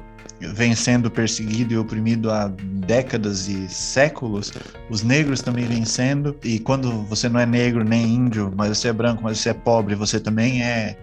[0.54, 2.48] vem sendo perseguido e oprimido há
[2.86, 4.52] décadas e séculos,
[4.88, 8.88] os negros também vêm sendo, e quando você não é negro nem índio, mas você
[8.88, 10.96] é branco, mas você é pobre, você também é,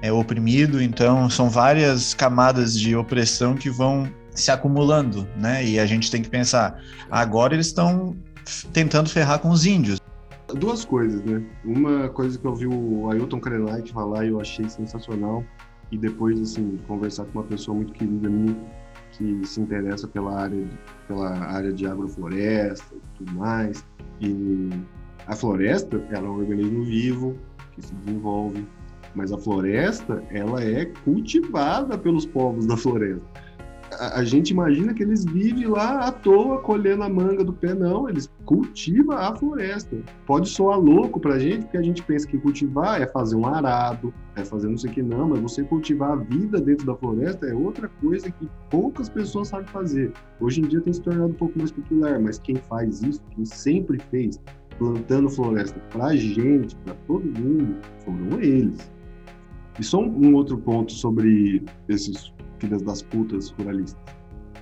[0.00, 5.64] é oprimido, então são várias camadas de opressão que vão se acumulando, né?
[5.64, 8.16] E a gente tem que pensar, agora eles estão
[8.72, 10.00] tentando ferrar com os índios.
[10.54, 11.44] Duas coisas, né?
[11.62, 15.44] Uma coisa que eu vi o Ailton Krenak falar e eu achei sensacional,
[15.92, 18.56] e depois, assim, conversar com uma pessoa muito querida minha,
[19.12, 20.66] que se interessa pela área,
[21.06, 23.84] pela área de agrofloresta e tudo mais.
[24.20, 24.70] E
[25.26, 27.36] a floresta, ela é um organismo vivo
[27.72, 28.66] que se desenvolve,
[29.14, 33.47] mas a floresta, ela é cultivada pelos povos da floresta
[33.92, 38.08] a, gente imagina que eles vivem lá à toa colhendo a manga do pé, não,
[38.08, 39.96] eles cultivam a floresta.
[40.26, 44.12] Pode soar louco pra gente, porque a gente pensa que cultivar é fazer um arado,
[44.36, 47.46] é fazer não sei o que, não, mas você cultivar a vida dentro da floresta
[47.46, 50.12] é outra coisa que poucas pessoas sabem fazer.
[50.40, 53.44] Hoje em dia tem se tornado um pouco mais popular, mas quem faz isso, quem
[53.44, 54.40] sempre fez,
[54.78, 58.90] plantando floresta pra gente, pra todo mundo, foram eles.
[59.78, 64.00] E só um outro ponto sobre esses filhas das putas ruralistas,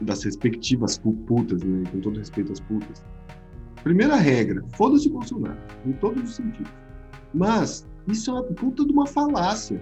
[0.01, 3.05] das respectivas putas, né, com todo respeito às putas.
[3.83, 6.73] Primeira regra, foda-se Bolsonaro, em todos os sentidos.
[7.33, 9.81] Mas isso é uma puta de uma falácia.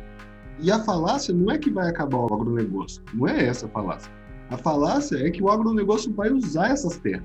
[0.60, 4.12] E a falácia não é que vai acabar o agronegócio, não é essa a falácia.
[4.50, 7.24] A falácia é que o agronegócio vai usar essas terras.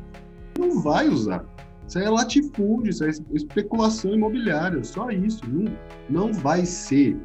[0.57, 1.45] Não vai usar.
[1.87, 5.41] Isso é latifúndio, isso é especulação imobiliária, só isso.
[5.49, 5.65] Não,
[6.09, 7.17] não vai ser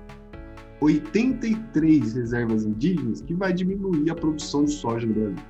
[0.84, 5.44] 83 reservas indígenas que vai diminuir a produção de soja no Brasil.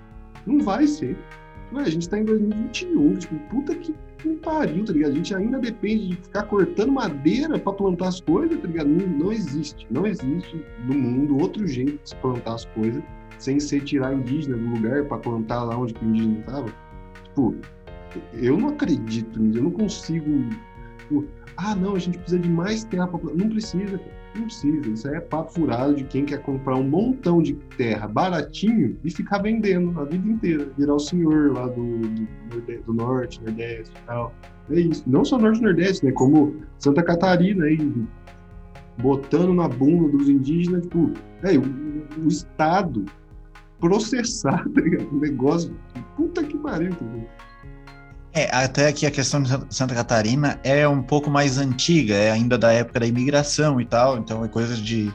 [0.47, 1.17] Não vai ser.
[1.73, 3.95] Ué, a gente está em 2021, tipo, puta que
[4.43, 5.13] pariu, tá ligado?
[5.13, 8.89] A gente ainda depende de ficar cortando madeira para plantar as coisas, tá ligado?
[8.89, 9.87] Não, não, existe.
[9.91, 13.03] Não existe no mundo outro jeito de se plantar as coisas
[13.39, 16.73] sem ser tirar indígena do lugar para plantar lá onde o indígena estava.
[17.25, 17.55] Tipo,
[18.35, 20.31] eu não acredito nisso, eu não consigo.
[20.99, 23.43] Tipo, ah, não, a gente precisa de mais terra para plantar.
[23.43, 24.24] Não precisa, cara.
[24.35, 28.09] Não precisa, isso aí é papo furado de quem quer comprar um montão de terra
[28.09, 33.41] baratinho e ficar vendendo a vida inteira, virar o senhor lá do, do, do norte,
[33.45, 34.35] nordeste e tal.
[34.71, 35.05] É isso.
[35.07, 36.13] Não só norte e nordeste, né?
[36.13, 37.79] Como Santa Catarina aí,
[38.99, 43.05] botando na bunda dos indígenas, tipo, é, o, o Estado
[43.79, 44.81] processar, tá
[45.13, 45.77] negócio,
[46.17, 47.05] puta que pariu, tá?
[48.35, 52.59] É, até que a questão de Santa Catarina é um pouco mais antiga, é ainda
[52.59, 55.13] da época da imigração e tal, então é coisa de,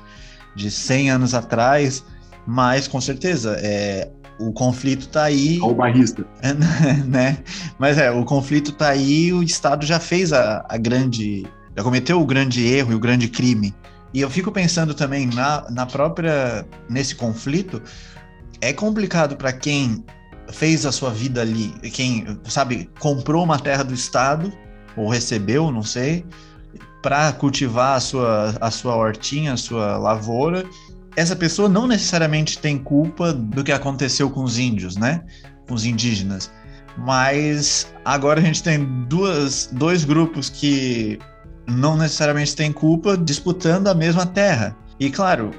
[0.56, 2.06] de 100 anos atrás,
[2.48, 5.60] mas com certeza, é, o conflito está aí.
[5.62, 6.26] Ao barrista.
[7.06, 7.40] né?
[7.78, 11.46] Mas é, o conflito está aí, o Estado já fez a, a grande.
[11.76, 13.76] já cometeu o grande erro e o grande crime.
[14.14, 16.66] E eu fico pensando também na, na própria.
[16.90, 17.82] nesse conflito,
[18.62, 20.06] é complicado para quem
[20.52, 24.52] fez a sua vida ali, quem, sabe, comprou uma terra do Estado,
[24.96, 26.26] ou recebeu, não sei,
[27.02, 30.66] para cultivar a sua, a sua hortinha, a sua lavoura,
[31.16, 35.24] essa pessoa não necessariamente tem culpa do que aconteceu com os índios, né?
[35.68, 36.52] Com os indígenas.
[36.98, 41.20] Mas agora a gente tem duas, dois grupos que
[41.68, 44.76] não necessariamente têm culpa disputando a mesma terra.
[45.00, 45.52] E claro,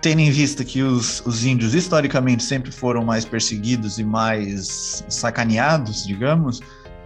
[0.00, 6.06] tendo em vista que os, os índios historicamente sempre foram mais perseguidos e mais sacaneados,
[6.06, 6.60] digamos,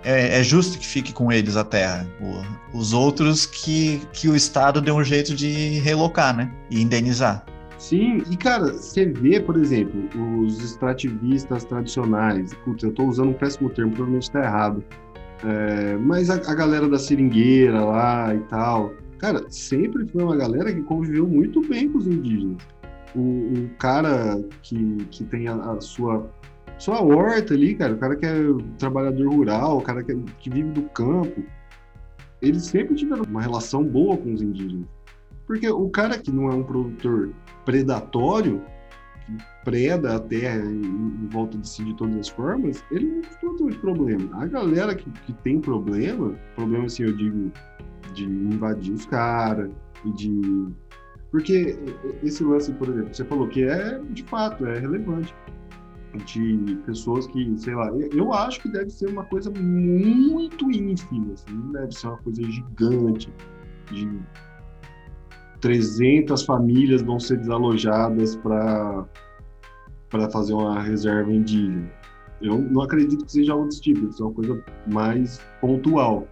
[0.04, 2.06] é, é, justo que fique com eles a terra.
[2.20, 6.52] O, os outros que, que o Estado deu um jeito de relocar, né?
[6.70, 7.44] E indenizar.
[7.78, 10.08] Sim, e cara, você vê, por exemplo,
[10.40, 14.84] os extrativistas tradicionais, putz, eu estou usando um péssimo termo, provavelmente está errado,
[15.44, 20.72] é, mas a, a galera da seringueira lá e tal, cara, sempre foi uma galera
[20.72, 22.62] que conviveu muito bem com os indígenas
[23.14, 26.30] o, o cara que, que tem a, a, sua
[26.78, 28.34] sua horta ali, cara, o cara que é
[28.78, 31.44] trabalhador rural, o cara que, é, que vive do campo,
[32.40, 34.86] eles sempre tiveram uma relação boa com os indígenas.
[35.46, 37.30] Porque o cara que não é um produtor
[37.64, 38.62] predatório,
[39.26, 43.78] que preda a terra em, volta de si de todas as formas, ele não ter
[43.78, 44.42] problema.
[44.42, 47.52] A galera que, que tem problema, problema assim, eu digo,
[48.14, 49.70] de invadir os caras
[50.04, 50.68] e de.
[51.32, 51.78] Porque
[52.22, 55.34] esse lance, por exemplo, você falou que é de fato, é relevante.
[56.26, 61.54] De pessoas que, sei lá, eu acho que deve ser uma coisa muito ínfima, assim,
[61.54, 63.32] não deve ser uma coisa gigante,
[63.90, 64.20] de
[65.62, 69.06] 300 famílias vão ser desalojadas para
[70.10, 71.90] para fazer uma reserva indígena.
[72.42, 76.28] Eu não acredito que seja algo desse tipo, isso é uma coisa mais pontual.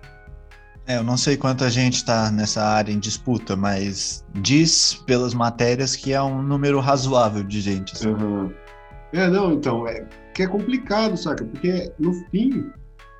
[0.86, 5.94] É, eu não sei quanta gente está nessa área em disputa, mas diz pelas matérias
[5.94, 7.94] que é um número razoável de gente.
[7.94, 8.08] Assim.
[8.08, 8.52] Uhum.
[9.12, 11.44] É, não, então, é que é complicado, saca?
[11.44, 12.70] Porque no fim,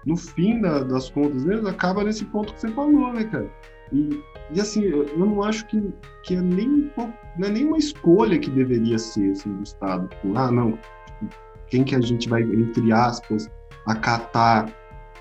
[0.06, 3.50] no fim da, das contas mesmo, acaba nesse ponto que você falou, né, cara?
[3.92, 4.20] E
[4.52, 5.92] e assim, eu não acho que,
[6.24, 6.90] que é nem
[7.38, 10.08] não é nem uma escolha que deveria ser assim, do Estado.
[10.08, 11.28] Tipo, ah, não, tipo,
[11.68, 13.48] quem que a gente vai, entre aspas,
[13.86, 14.68] acatar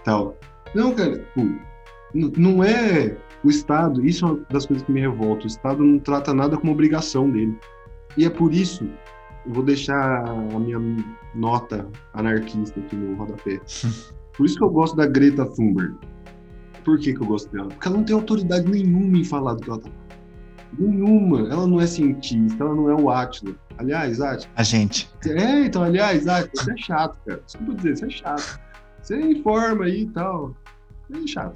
[0.04, 0.36] tal.
[0.73, 1.60] Não, cara, tipo,
[2.13, 5.43] não é o Estado, isso é uma das coisas que me revolta.
[5.43, 7.58] O Estado não trata nada como obrigação dele.
[8.17, 8.89] E é por isso,
[9.45, 10.80] eu vou deixar a minha
[11.36, 13.60] nota anarquista aqui no rodapé.
[14.36, 15.98] Por isso que eu gosto da Greta Thunberg.
[16.86, 17.67] Por que, que eu gosto dela?
[17.67, 19.89] Porque ela não tem autoridade nenhuma em falar do que ela tá
[20.78, 21.41] Nenhuma.
[21.52, 23.54] Ela não é cientista, ela não é o Atila.
[23.78, 24.50] Aliás, Atila.
[24.56, 25.10] A gente.
[25.26, 27.41] É, então, aliás, Atila, você é chato, cara.
[27.45, 28.60] Desculpa dizer, você é chato.
[29.02, 30.56] Você informa aí e tal.
[31.10, 31.56] Ele é chato.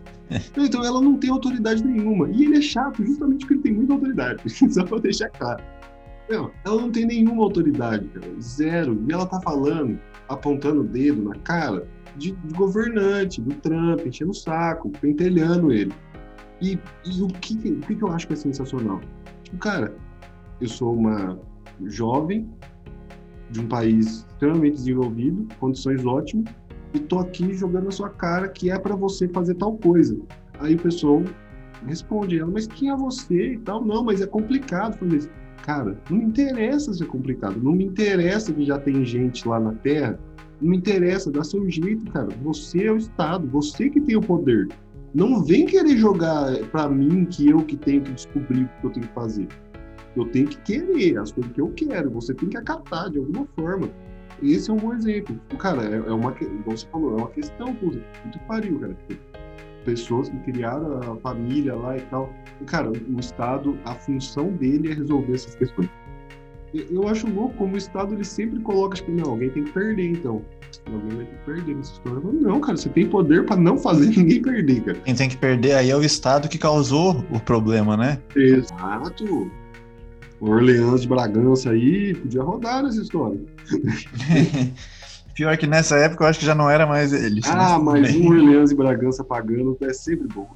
[0.58, 2.30] Então, ela não tem autoridade nenhuma.
[2.30, 4.42] E ele é chato justamente porque ele tem muita autoridade.
[4.74, 5.64] Só pra deixar claro.
[6.30, 8.28] Não, ela não tem nenhuma autoridade, cara.
[8.42, 9.04] Zero.
[9.08, 11.88] E ela tá falando, apontando o dedo na cara
[12.18, 15.94] de, de governante, do Trump, enchendo o saco, pentelhando ele.
[16.62, 19.02] E, e o, que, o que eu acho que é sensacional?
[19.44, 19.96] Tipo, cara,
[20.62, 21.40] eu sou uma
[21.86, 22.50] jovem
[23.50, 26.46] de um país extremamente desenvolvido, condições ótimas,
[26.94, 30.18] e tô aqui jogando na sua cara que é para você fazer tal coisa.
[30.60, 31.24] Aí o pessoal
[31.86, 33.84] responde ela, mas quem é você e tal?
[33.84, 35.30] Não, mas é complicado fazer isso.
[35.64, 39.60] Cara, não me interessa se é complicado, não me interessa que já tem gente lá
[39.60, 40.20] na Terra
[40.64, 42.30] não me interessa, dá seu jeito, cara.
[42.42, 44.70] Você é o Estado, você que tem o poder.
[45.14, 48.90] Não vem querer jogar para mim que eu que tenho que descobrir o que eu
[48.92, 49.48] tenho que fazer.
[50.16, 52.10] Eu tenho que querer as coisas que eu quero.
[52.12, 53.90] Você tem que acatar de alguma forma.
[54.42, 55.40] Esse é um bom exemplo.
[55.60, 58.98] Cara, é, é uma, como você falou, é uma questão, puta, muito pariu, cara.
[59.86, 62.32] Pessoas que criaram a família lá e tal.
[62.62, 65.90] E, cara, o Estado, a função dele é resolver essas questões
[66.74, 70.12] eu acho louco como o Estado ele sempre coloca, tipo, não, alguém tem que perder,
[70.12, 70.42] então.
[70.92, 72.20] Alguém vai ter que perder nessa história.
[72.24, 74.98] Mas não, cara, você tem poder para não fazer ninguém perder, cara.
[75.06, 78.20] Quem tem que perder aí é o Estado que causou o problema, né?
[78.36, 79.52] Exato.
[80.44, 83.40] O Orleans de Bragança aí podia rodar nessa história.
[85.34, 87.40] Pior que nessa época eu acho que já não era mais ele.
[87.46, 90.54] Ah, mas um Orleans e Bragança pagando é sempre bom.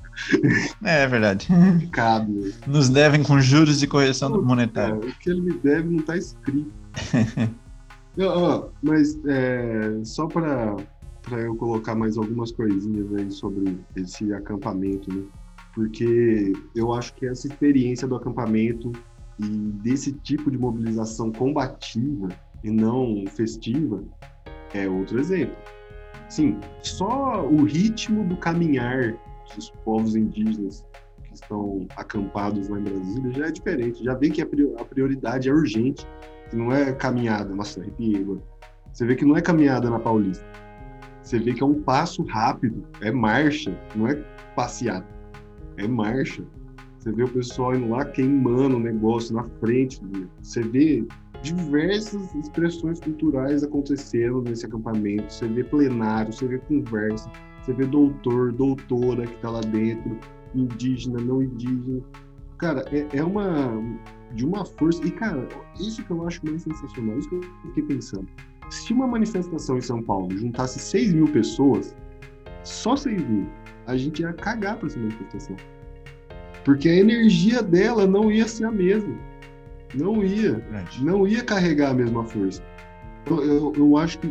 [0.84, 1.48] É, é verdade.
[1.94, 2.54] Cabe.
[2.68, 4.96] Nos devem com juros de correção Puta, monetária.
[4.96, 6.70] o que ele me deve não está escrito.
[8.84, 10.76] mas é, só para
[11.32, 15.24] eu colocar mais algumas coisinhas aí sobre esse acampamento, né?
[15.74, 18.92] Porque eu acho que essa experiência do acampamento
[19.40, 19.48] e
[19.84, 22.30] desse tipo de mobilização combativa
[22.64, 24.04] e não festiva
[24.74, 25.56] é outro exemplo.
[26.30, 29.18] Sim, só o ritmo do caminhar
[29.56, 30.86] dos povos indígenas
[31.24, 34.04] que estão acampados lá em Brasília já é diferente.
[34.04, 34.46] Já vê que a
[34.86, 36.06] prioridade é urgente,
[36.50, 37.56] que não é caminhada.
[37.56, 38.42] Nossa, arrepiei agora.
[38.92, 40.46] Você vê que não é caminhada na Paulista.
[41.22, 44.16] Você vê que é um passo rápido, é marcha, não é
[44.56, 45.06] passeada.
[45.78, 46.44] É marcha.
[46.98, 50.02] Você vê o pessoal indo lá queimando o negócio na frente.
[50.42, 51.06] Você vê
[51.42, 55.32] diversas expressões culturais aconteceram nesse acampamento.
[55.32, 57.30] Você vê plenário, você vê conversa,
[57.62, 60.18] você vê doutor, doutora que está lá dentro,
[60.56, 62.02] indígena, não indígena.
[62.58, 63.82] Cara, é, é, uma
[64.34, 65.06] de uma força.
[65.06, 65.48] E, cara,
[65.80, 68.28] isso que eu acho mais sensacional, isso que eu fiquei pensando.
[68.70, 71.96] Se uma manifestação em São Paulo juntasse 6 mil pessoas,
[72.64, 73.48] só 6 mil,
[73.86, 75.56] a gente ia cagar para essa manifestação.
[76.68, 79.16] Porque a energia dela não ia ser a mesma.
[79.96, 80.62] Não ia.
[81.00, 82.62] Não ia carregar a mesma força.
[83.26, 84.30] Eu, eu, eu acho que.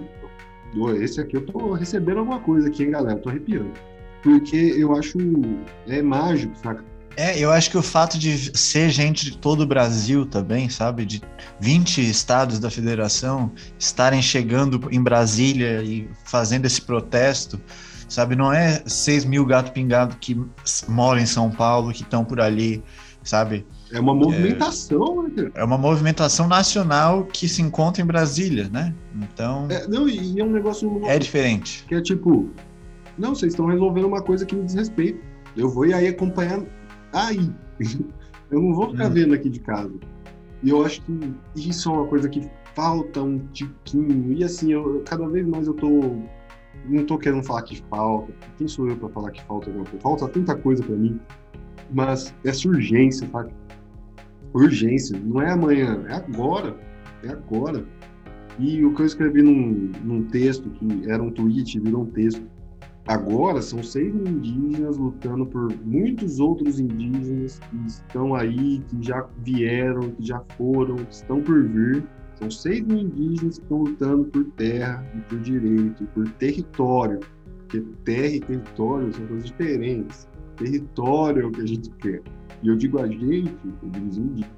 [1.00, 3.18] Esse aqui eu tô recebendo alguma coisa aqui, hein, galera?
[3.18, 3.72] Tô arrepiando.
[4.22, 5.16] Porque eu acho.
[5.88, 6.84] É mágico, saca?
[7.16, 11.06] É, eu acho que o fato de ser gente de todo o Brasil também, sabe?
[11.06, 11.22] De
[11.58, 17.58] 20 estados da federação estarem chegando em Brasília e fazendo esse protesto,
[18.08, 18.36] sabe?
[18.36, 20.40] Não é 6 mil gato pingado que
[20.88, 22.82] moram em São Paulo, que estão por ali,
[23.22, 23.66] sabe?
[23.92, 25.50] É uma movimentação, é, né?
[25.54, 28.94] É uma movimentação nacional que se encontra em Brasília, né?
[29.14, 29.68] Então.
[29.70, 31.00] É, não, e é um negócio.
[31.04, 31.84] É diferente.
[31.88, 32.50] Que é tipo,
[33.18, 35.20] não, vocês estão resolvendo uma coisa que me diz respeito.
[35.56, 36.62] Eu vou ir aí acompanhar
[37.12, 37.50] aí.
[38.50, 39.12] Eu não vou ficar hum.
[39.12, 39.92] vendo aqui de casa.
[40.62, 44.32] E eu acho que isso é uma coisa que falta um tiquinho.
[44.32, 46.22] E assim, eu, cada vez mais eu tô.
[46.88, 48.32] Não tô querendo falar que falta.
[48.56, 50.02] Quem sou eu para falar que falta alguma coisa?
[50.02, 51.18] Falta tanta coisa para mim.
[51.92, 53.52] Mas essa urgência, sabe?
[54.52, 55.18] Urgência.
[55.18, 56.76] Não é amanhã, é agora.
[57.22, 57.84] É agora.
[58.58, 62.42] E o que eu escrevi num, num texto, que era um tweet, virou um texto,
[63.06, 70.10] Agora são seis indígenas lutando por muitos outros indígenas que estão aí, que já vieram,
[70.10, 72.02] que já foram, que estão por vir.
[72.38, 77.20] São seis mil indígenas que estão lutando por terra por direito, por território.
[77.60, 80.28] Porque terra e território são coisas diferentes.
[80.56, 82.22] Território é o que a gente quer.
[82.62, 84.50] E eu digo a gente, os indígenas,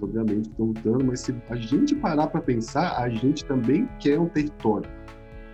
[0.00, 4.28] obviamente, estão lutando, mas se a gente parar para pensar, a gente também quer um
[4.28, 4.88] território.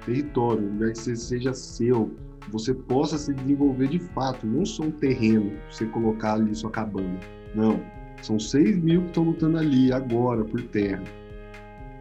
[0.04, 2.10] Território, um lugar que seja seu,
[2.50, 7.18] você possa se desenvolver de fato, não só um terreno, você colocar ali sua cabana.
[7.54, 7.80] Não.
[8.22, 11.02] São 6 mil que estão lutando ali agora por terra.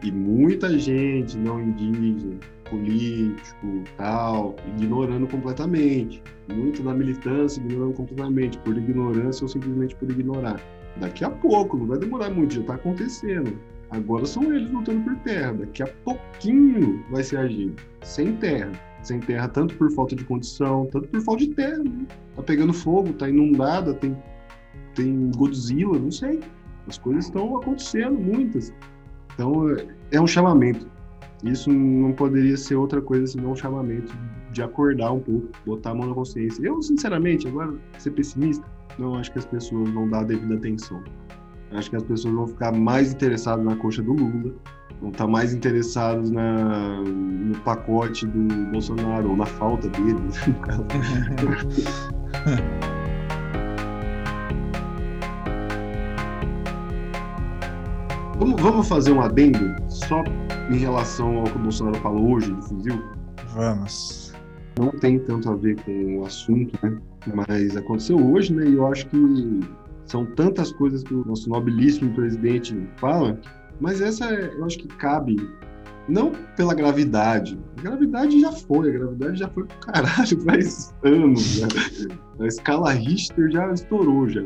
[0.02, 2.38] E muita gente não indígena,
[2.68, 6.22] político, tal, ignorando completamente.
[6.48, 10.60] Muito da militância ignorando completamente, por ignorância ou simplesmente por ignorar.
[10.96, 13.58] Daqui a pouco, não vai demorar muito, já está acontecendo.
[13.90, 15.52] Agora são eles lutando por terra.
[15.52, 18.72] Daqui a pouquinho vai ser a gente, sem terra
[19.02, 21.82] sem terra, tanto por falta de condição, tanto por falta de terra.
[21.82, 22.06] Né?
[22.36, 24.16] Tá pegando fogo, tá inundada, tem,
[24.94, 26.40] tem Godzilla, não sei.
[26.86, 28.72] As coisas estão acontecendo, muitas.
[29.34, 29.76] Então,
[30.10, 30.86] é um chamamento.
[31.42, 34.14] Isso não poderia ser outra coisa senão um chamamento
[34.52, 36.64] de acordar um pouco, botar a mão na consciência.
[36.64, 38.64] Eu, sinceramente, agora, ser pessimista,
[38.98, 41.02] não acho que as pessoas vão dar a devida atenção.
[41.72, 44.52] Acho que as pessoas vão ficar mais interessadas na coxa do Lula,
[45.00, 50.84] vão estar mais interessados na, no pacote do Bolsonaro, ou na falta dele, no caso.
[58.42, 60.24] vamos, vamos fazer um adendo só
[60.70, 63.02] em relação ao que o Bolsonaro falou hoje do fuzil?
[63.54, 64.32] Vamos.
[64.78, 66.98] Não tem tanto a ver com o assunto, né?
[67.34, 68.66] Mas aconteceu hoje, né?
[68.66, 69.60] E eu acho que
[70.06, 73.38] são tantas coisas que o nosso nobilíssimo presidente fala,
[73.80, 75.36] mas essa eu acho que cabe
[76.08, 77.58] não pela gravidade.
[77.78, 81.42] A gravidade já foi, a gravidade já foi pro caralho faz anos.
[81.42, 81.68] Já.
[82.40, 84.42] A escala Richter já estourou já.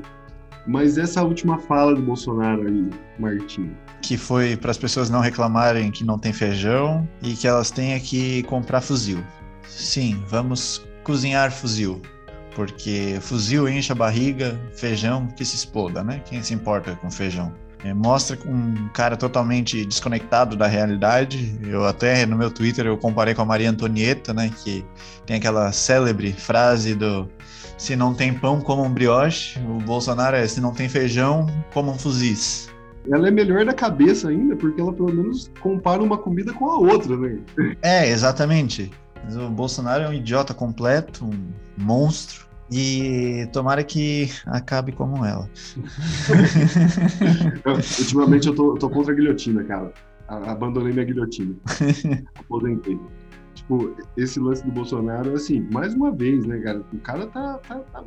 [0.67, 3.71] Mas essa última fala do Bolsonaro aí, Martim.
[4.03, 8.01] Que foi para as pessoas não reclamarem que não tem feijão e que elas tenham
[8.01, 9.23] que comprar fuzil.
[9.69, 12.01] Sim, vamos cozinhar fuzil
[12.57, 16.23] porque fuzil enche a barriga, feijão que se exploda, né?
[16.25, 17.53] Quem se importa com feijão?
[17.85, 21.55] É, mostra um cara totalmente desconectado da realidade.
[21.63, 24.51] Eu até no meu Twitter eu comparei com a Maria Antonieta, né?
[24.65, 24.83] Que
[25.27, 27.29] tem aquela célebre frase do
[27.77, 29.59] se não tem pão, como um brioche.
[29.61, 32.69] O Bolsonaro é se não tem feijão, como um fuzis.
[33.11, 36.77] Ela é melhor da cabeça ainda, porque ela pelo menos compara uma comida com a
[36.77, 37.39] outra, né?
[37.83, 38.91] É, exatamente.
[39.23, 42.47] Mas o Bolsonaro é um idiota completo, um monstro.
[42.71, 45.49] E tomara que acabe como ela.
[48.01, 49.93] ultimamente eu tô, eu tô, contra a guilhotina, cara.
[50.27, 51.55] Abandonei minha guilhotina.
[52.35, 52.99] Aposentei.
[53.67, 56.85] Tipo, esse lance do Bolsonaro, assim, mais uma vez, né, cara?
[56.93, 58.05] O cara tá, tá, tá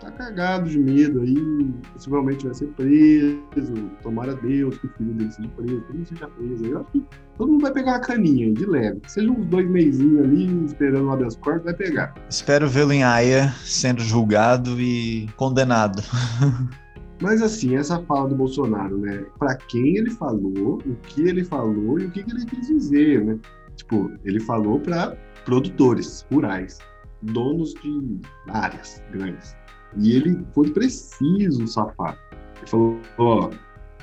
[0.00, 5.32] tá cagado de medo aí, possivelmente vai ser preso, tomara Deus que o filho dele
[5.32, 6.64] seja preso, que ele seja preso.
[6.64, 7.04] Eu acho que
[7.36, 9.00] todo mundo vai pegar uma caninha de leve.
[9.08, 12.14] Seja uns dois meizinhos ali, esperando o habeas corpus, vai pegar.
[12.30, 16.00] Espero vê-lo em Haia sendo julgado e condenado.
[17.20, 19.24] Mas assim, essa fala do Bolsonaro, né?
[19.40, 23.24] Para quem ele falou, o que ele falou e o que, que ele quis dizer,
[23.24, 23.36] né?
[23.78, 26.78] Tipo, ele falou para produtores rurais,
[27.22, 29.56] donos de áreas grandes.
[29.96, 32.18] E ele foi preciso, safado.
[32.58, 33.50] Ele falou: ó,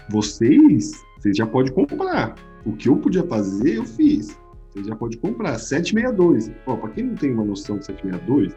[0.09, 2.35] vocês, vocês já podem comprar.
[2.65, 4.39] O que eu podia fazer, eu fiz.
[4.71, 5.59] Vocês já podem comprar.
[5.59, 6.51] 762.
[6.65, 8.55] Ó, para quem não tem uma noção de 762,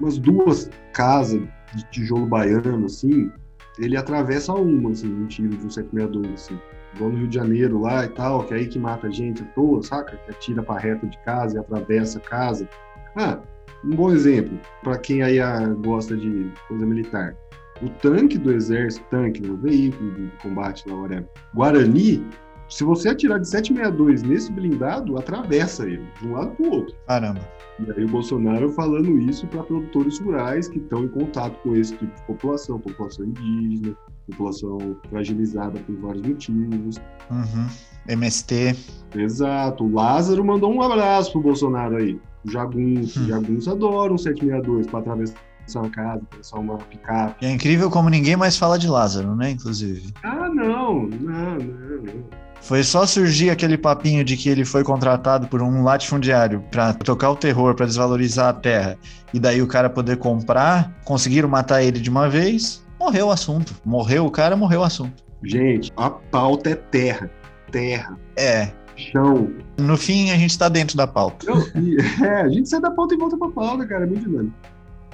[0.00, 1.40] umas duas casas
[1.74, 3.30] de tijolo baiano, assim,
[3.78, 6.58] ele atravessa uma, assim, um tiro de um 762, assim.
[6.94, 9.42] Igual no Rio de Janeiro lá e tal, que é aí que mata a gente
[9.42, 10.16] à toa, saca?
[10.16, 12.68] Que atira pra reta de casa e atravessa a casa.
[13.16, 13.38] Ah,
[13.84, 17.36] um bom exemplo, para quem aí ah, gosta de coisa militar.
[17.82, 21.28] O tanque do exército, tanque, o veículo de combate lá, whatever.
[21.54, 22.24] Guarani,
[22.68, 26.96] se você atirar de 762 nesse blindado, atravessa ele, de um lado para o outro.
[27.06, 27.40] Caramba.
[27.78, 31.96] E aí o Bolsonaro falando isso para produtores rurais que estão em contato com esse
[31.96, 33.96] tipo de população, população indígena,
[34.30, 36.96] população fragilizada por vários motivos.
[37.30, 37.66] Uhum.
[38.08, 38.76] MST.
[39.14, 39.84] Exato.
[39.84, 42.18] O Lázaro mandou um abraço pro Bolsonaro aí.
[42.44, 43.20] O Jagunço.
[43.20, 43.26] Hum.
[43.26, 47.46] Jagunço adora um 762 para atravessar uma casa, atravessar uma picape.
[47.46, 49.50] É incrível como ninguém mais fala de Lázaro, né?
[49.50, 50.12] Inclusive.
[50.24, 51.06] Ah, não.
[51.06, 52.42] Não, não, não.
[52.62, 57.30] Foi só surgir aquele papinho de que ele foi contratado por um latifundiário para tocar
[57.30, 58.96] o terror, para desvalorizar a terra,
[59.34, 63.74] e daí o cara poder comprar, conseguiram matar ele de uma vez, morreu o assunto.
[63.84, 65.24] Morreu o cara, morreu o assunto.
[65.42, 67.28] Gente, a pauta é terra.
[67.70, 68.16] Terra.
[68.36, 68.70] É.
[68.94, 69.50] Chão.
[69.76, 71.46] No fim, a gente está dentro da pauta.
[71.50, 71.56] Eu,
[72.24, 74.04] é, a gente sai da pauta e volta pra pauta, cara.
[74.04, 74.54] É muito dinâmico.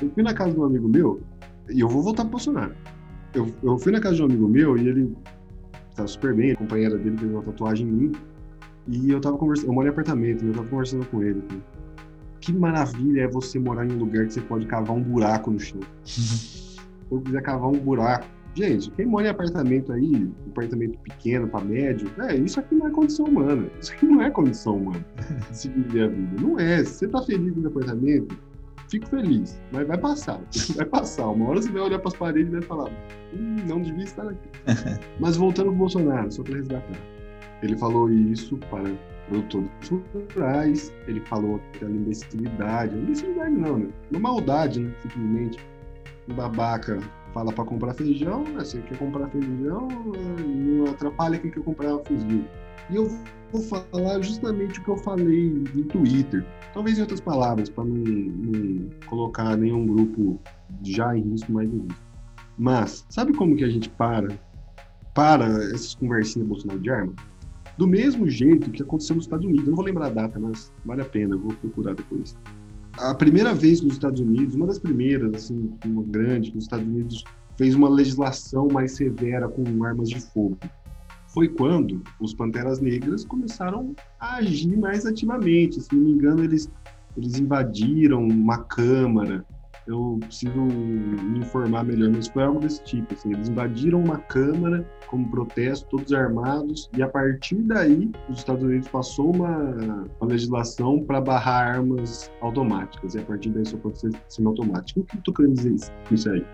[0.02, 1.20] Eu fui na casa de um amigo meu,
[1.70, 2.74] e eu vou voltar pro Bolsonaro.
[3.34, 5.16] Eu, eu fui na casa de um amigo meu e ele
[5.94, 8.12] tá super bem, a companheira dele fez uma tatuagem em mim.
[8.86, 11.42] E eu tava conversando, eu moro em apartamento, e eu tava conversando com ele.
[12.40, 15.58] Que maravilha é você morar em um lugar que você pode cavar um buraco no
[15.58, 15.80] chão.
[17.10, 18.26] Eu quiser cavar um buraco.
[18.54, 22.90] Gente, quem mora em apartamento aí, apartamento pequeno para médio, é, isso aqui não é
[22.90, 23.68] condição humana.
[23.80, 25.06] Isso aqui não é condição humana
[25.52, 26.40] se viver a vida.
[26.40, 26.84] Não é.
[26.84, 28.36] Se você tá feliz no apartamento,
[28.88, 30.40] fico feliz, mas vai passar,
[30.74, 31.28] vai passar.
[31.28, 32.90] Uma hora você vai olhar para as paredes e vai falar,
[33.34, 34.48] hum, não devia estar aqui.
[35.20, 36.98] mas voltando para o Bolsonaro, só para resgatar.
[37.62, 38.90] Ele falou isso para
[39.28, 39.92] produtores
[40.34, 43.88] rurais, ele falou aquela imbecilidade, imbecilidade não, né?
[44.10, 44.92] Uma maldade, né?
[45.02, 45.58] Simplesmente.
[46.34, 46.98] Babaca
[47.32, 48.64] fala para comprar feijão, né?
[48.64, 52.44] você quer comprar feijão, não atrapalha quem quer comprar fuzil.
[52.90, 53.08] E eu
[53.52, 56.44] vou falar justamente o que eu falei no Twitter.
[56.72, 60.40] Talvez em outras palavras, para não, não, colocar nenhum grupo
[60.82, 62.02] já em risco mais em risco.
[62.58, 64.28] Mas, sabe como que a gente para?
[65.14, 67.12] Para essas conversinhas Bolsonaro de arma?
[67.76, 69.64] Do mesmo jeito que aconteceu nos Estados Unidos.
[69.64, 72.36] Eu não vou lembrar a data, mas vale a pena, vou procurar depois.
[72.98, 76.64] A primeira vez que os Estados Unidos, uma das primeiras, assim, uma grande, que os
[76.64, 77.24] Estados Unidos
[77.56, 80.58] fez uma legislação mais severa com armas de fogo
[81.28, 85.80] foi quando os Panteras Negras começaram a agir mais ativamente.
[85.80, 86.70] Se não me engano, eles,
[87.16, 89.44] eles invadiram uma câmara.
[89.88, 93.14] Eu preciso me informar melhor, mas foi algo desse tipo.
[93.14, 98.62] Assim, eles invadiram uma câmara como protesto, todos armados, e a partir daí os Estados
[98.62, 103.98] Unidos passou uma, uma legislação para barrar armas automáticas, e a partir daí só pode
[103.98, 105.00] ser semiautomático.
[105.00, 106.44] O que eu estou querendo dizer isso, isso aí?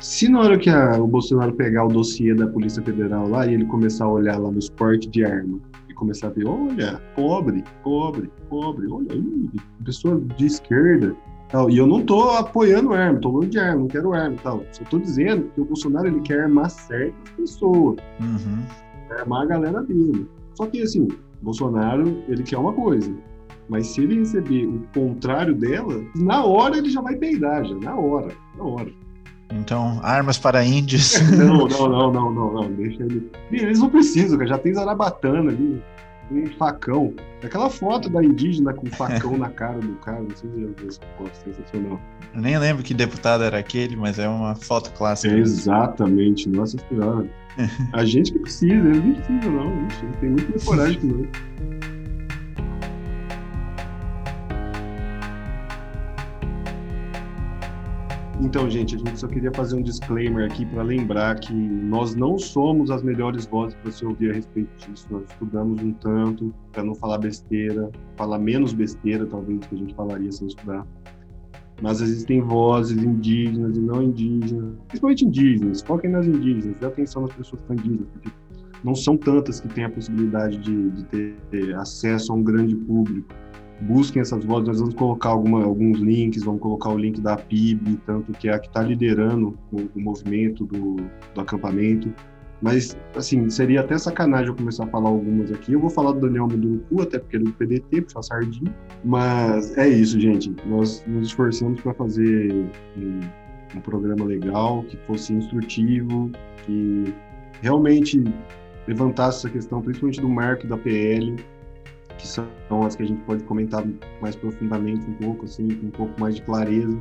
[0.00, 3.54] Se na hora que a, o Bolsonaro pegar o dossiê da Polícia Federal lá e
[3.54, 5.58] ele começar a olhar lá nos portes de arma
[5.88, 9.50] e começar a ver, olha, pobre, pobre, pobre, olha aí,
[9.84, 11.16] pessoa de esquerda,
[11.48, 11.70] tal.
[11.70, 14.62] E eu não tô apoiando arma, tô falando de arma, não quero arma, tal.
[14.72, 18.62] Só tô dizendo que o Bolsonaro ele quer armar certas pessoas, uhum.
[19.08, 20.28] quer armar a galera dele.
[20.54, 21.08] Só que assim,
[21.42, 23.12] Bolsonaro ele quer uma coisa,
[23.68, 27.96] mas se ele receber o contrário dela, na hora ele já vai peidar, já, na
[27.96, 28.90] hora, na hora.
[29.52, 31.20] Então, armas para índios.
[31.30, 32.72] Não, não, não, não, não, não.
[32.72, 33.30] Deixa ele.
[33.52, 34.44] Eles não precisam.
[34.46, 35.80] Já tem zarabatana ali,
[36.30, 37.14] um facão.
[37.42, 40.88] Aquela foto da indígena com facão na cara do cara, não sei se já viu
[40.88, 42.00] essa foto, sensacional.
[42.34, 45.34] Eu nem lembro que deputado era aquele, mas é uma foto clássica.
[45.34, 47.28] É exatamente, nossa senhora.
[47.92, 49.78] A gente que precisa, eles não precisam, não.
[49.78, 51.28] Eles têm muito mais coragem que nós.
[58.44, 62.38] Então, gente, a gente só queria fazer um disclaimer aqui para lembrar que nós não
[62.38, 65.06] somos as melhores vozes para se ouvir a respeito disso.
[65.10, 69.78] Nós estudamos um tanto para não falar besteira, falar menos besteira, talvez, do que a
[69.78, 70.86] gente falaria sem estudar.
[71.80, 75.80] Mas existem vozes indígenas e não indígenas, principalmente indígenas.
[75.80, 78.30] Foquem nas indígenas, dê atenção nas pessoas que são indígenas, porque
[78.84, 81.04] não são tantas que têm a possibilidade de, de
[81.50, 83.34] ter acesso a um grande público
[83.80, 84.68] busquem essas vozes.
[84.68, 88.54] Nós vamos colocar alguma, alguns links, vamos colocar o link da PIB, tanto que é
[88.54, 90.96] a que está liderando o, o movimento do,
[91.34, 92.12] do, acampamento.
[92.62, 95.72] Mas, assim, seria até sacanagem eu começar a falar algumas aqui.
[95.72, 98.74] Eu vou falar do Daniel Munduruku, até porque ele é do PDT, puxar sardinha.
[99.04, 100.54] Mas é isso, gente.
[100.66, 102.52] Nós nos esforçamos para fazer
[102.96, 103.20] um,
[103.76, 106.30] um programa legal, que fosse instrutivo,
[106.64, 107.12] que
[107.60, 108.22] realmente
[108.86, 111.36] levantasse essa questão, principalmente do marco da PL,
[112.18, 112.46] que são
[112.86, 113.84] as que a gente pode comentar
[114.20, 116.98] mais profundamente um pouco, assim, com um pouco mais de clareza.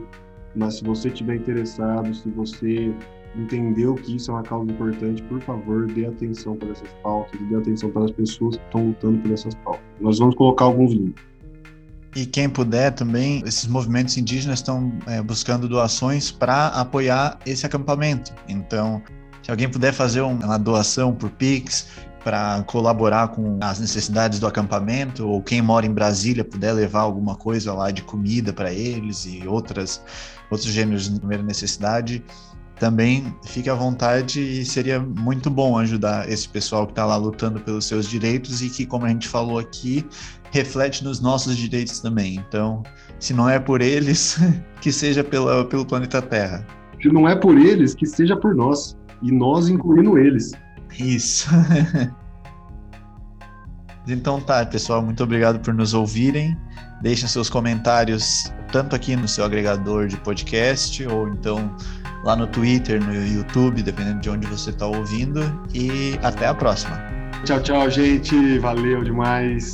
[0.56, 2.94] Mas se você estiver interessado, se você
[3.36, 7.56] entendeu que isso é uma causa importante, por favor, dê atenção para essas pautas, dê
[7.56, 9.84] atenção para as pessoas que estão lutando por essas pautas.
[10.00, 11.24] Nós vamos colocar alguns links.
[12.16, 18.32] E quem puder também, esses movimentos indígenas estão é, buscando doações para apoiar esse acampamento.
[18.48, 19.02] Então,
[19.42, 21.88] se alguém puder fazer uma doação por Pix,
[22.24, 27.36] para colaborar com as necessidades do acampamento, ou quem mora em Brasília puder levar alguma
[27.36, 30.02] coisa lá de comida para eles e outras
[30.50, 32.24] outros gêneros de primeira necessidade,
[32.80, 37.60] também fique à vontade e seria muito bom ajudar esse pessoal que está lá lutando
[37.60, 40.06] pelos seus direitos e que, como a gente falou aqui,
[40.52, 42.36] reflete nos nossos direitos também.
[42.48, 42.84] Então,
[43.20, 44.38] se não é por eles,
[44.82, 46.66] que seja pela, pelo planeta Terra.
[47.02, 48.98] Se não é por eles, que seja por nós.
[49.22, 50.52] E nós incluindo eles.
[51.00, 51.50] Isso.
[54.08, 56.58] então tá, pessoal, muito obrigado por nos ouvirem.
[57.02, 61.76] Deixem seus comentários tanto aqui no seu agregador de podcast ou então
[62.24, 65.42] lá no Twitter, no YouTube, dependendo de onde você está ouvindo.
[65.74, 66.98] E até a próxima.
[67.44, 68.58] Tchau, tchau, gente.
[68.60, 69.72] Valeu demais.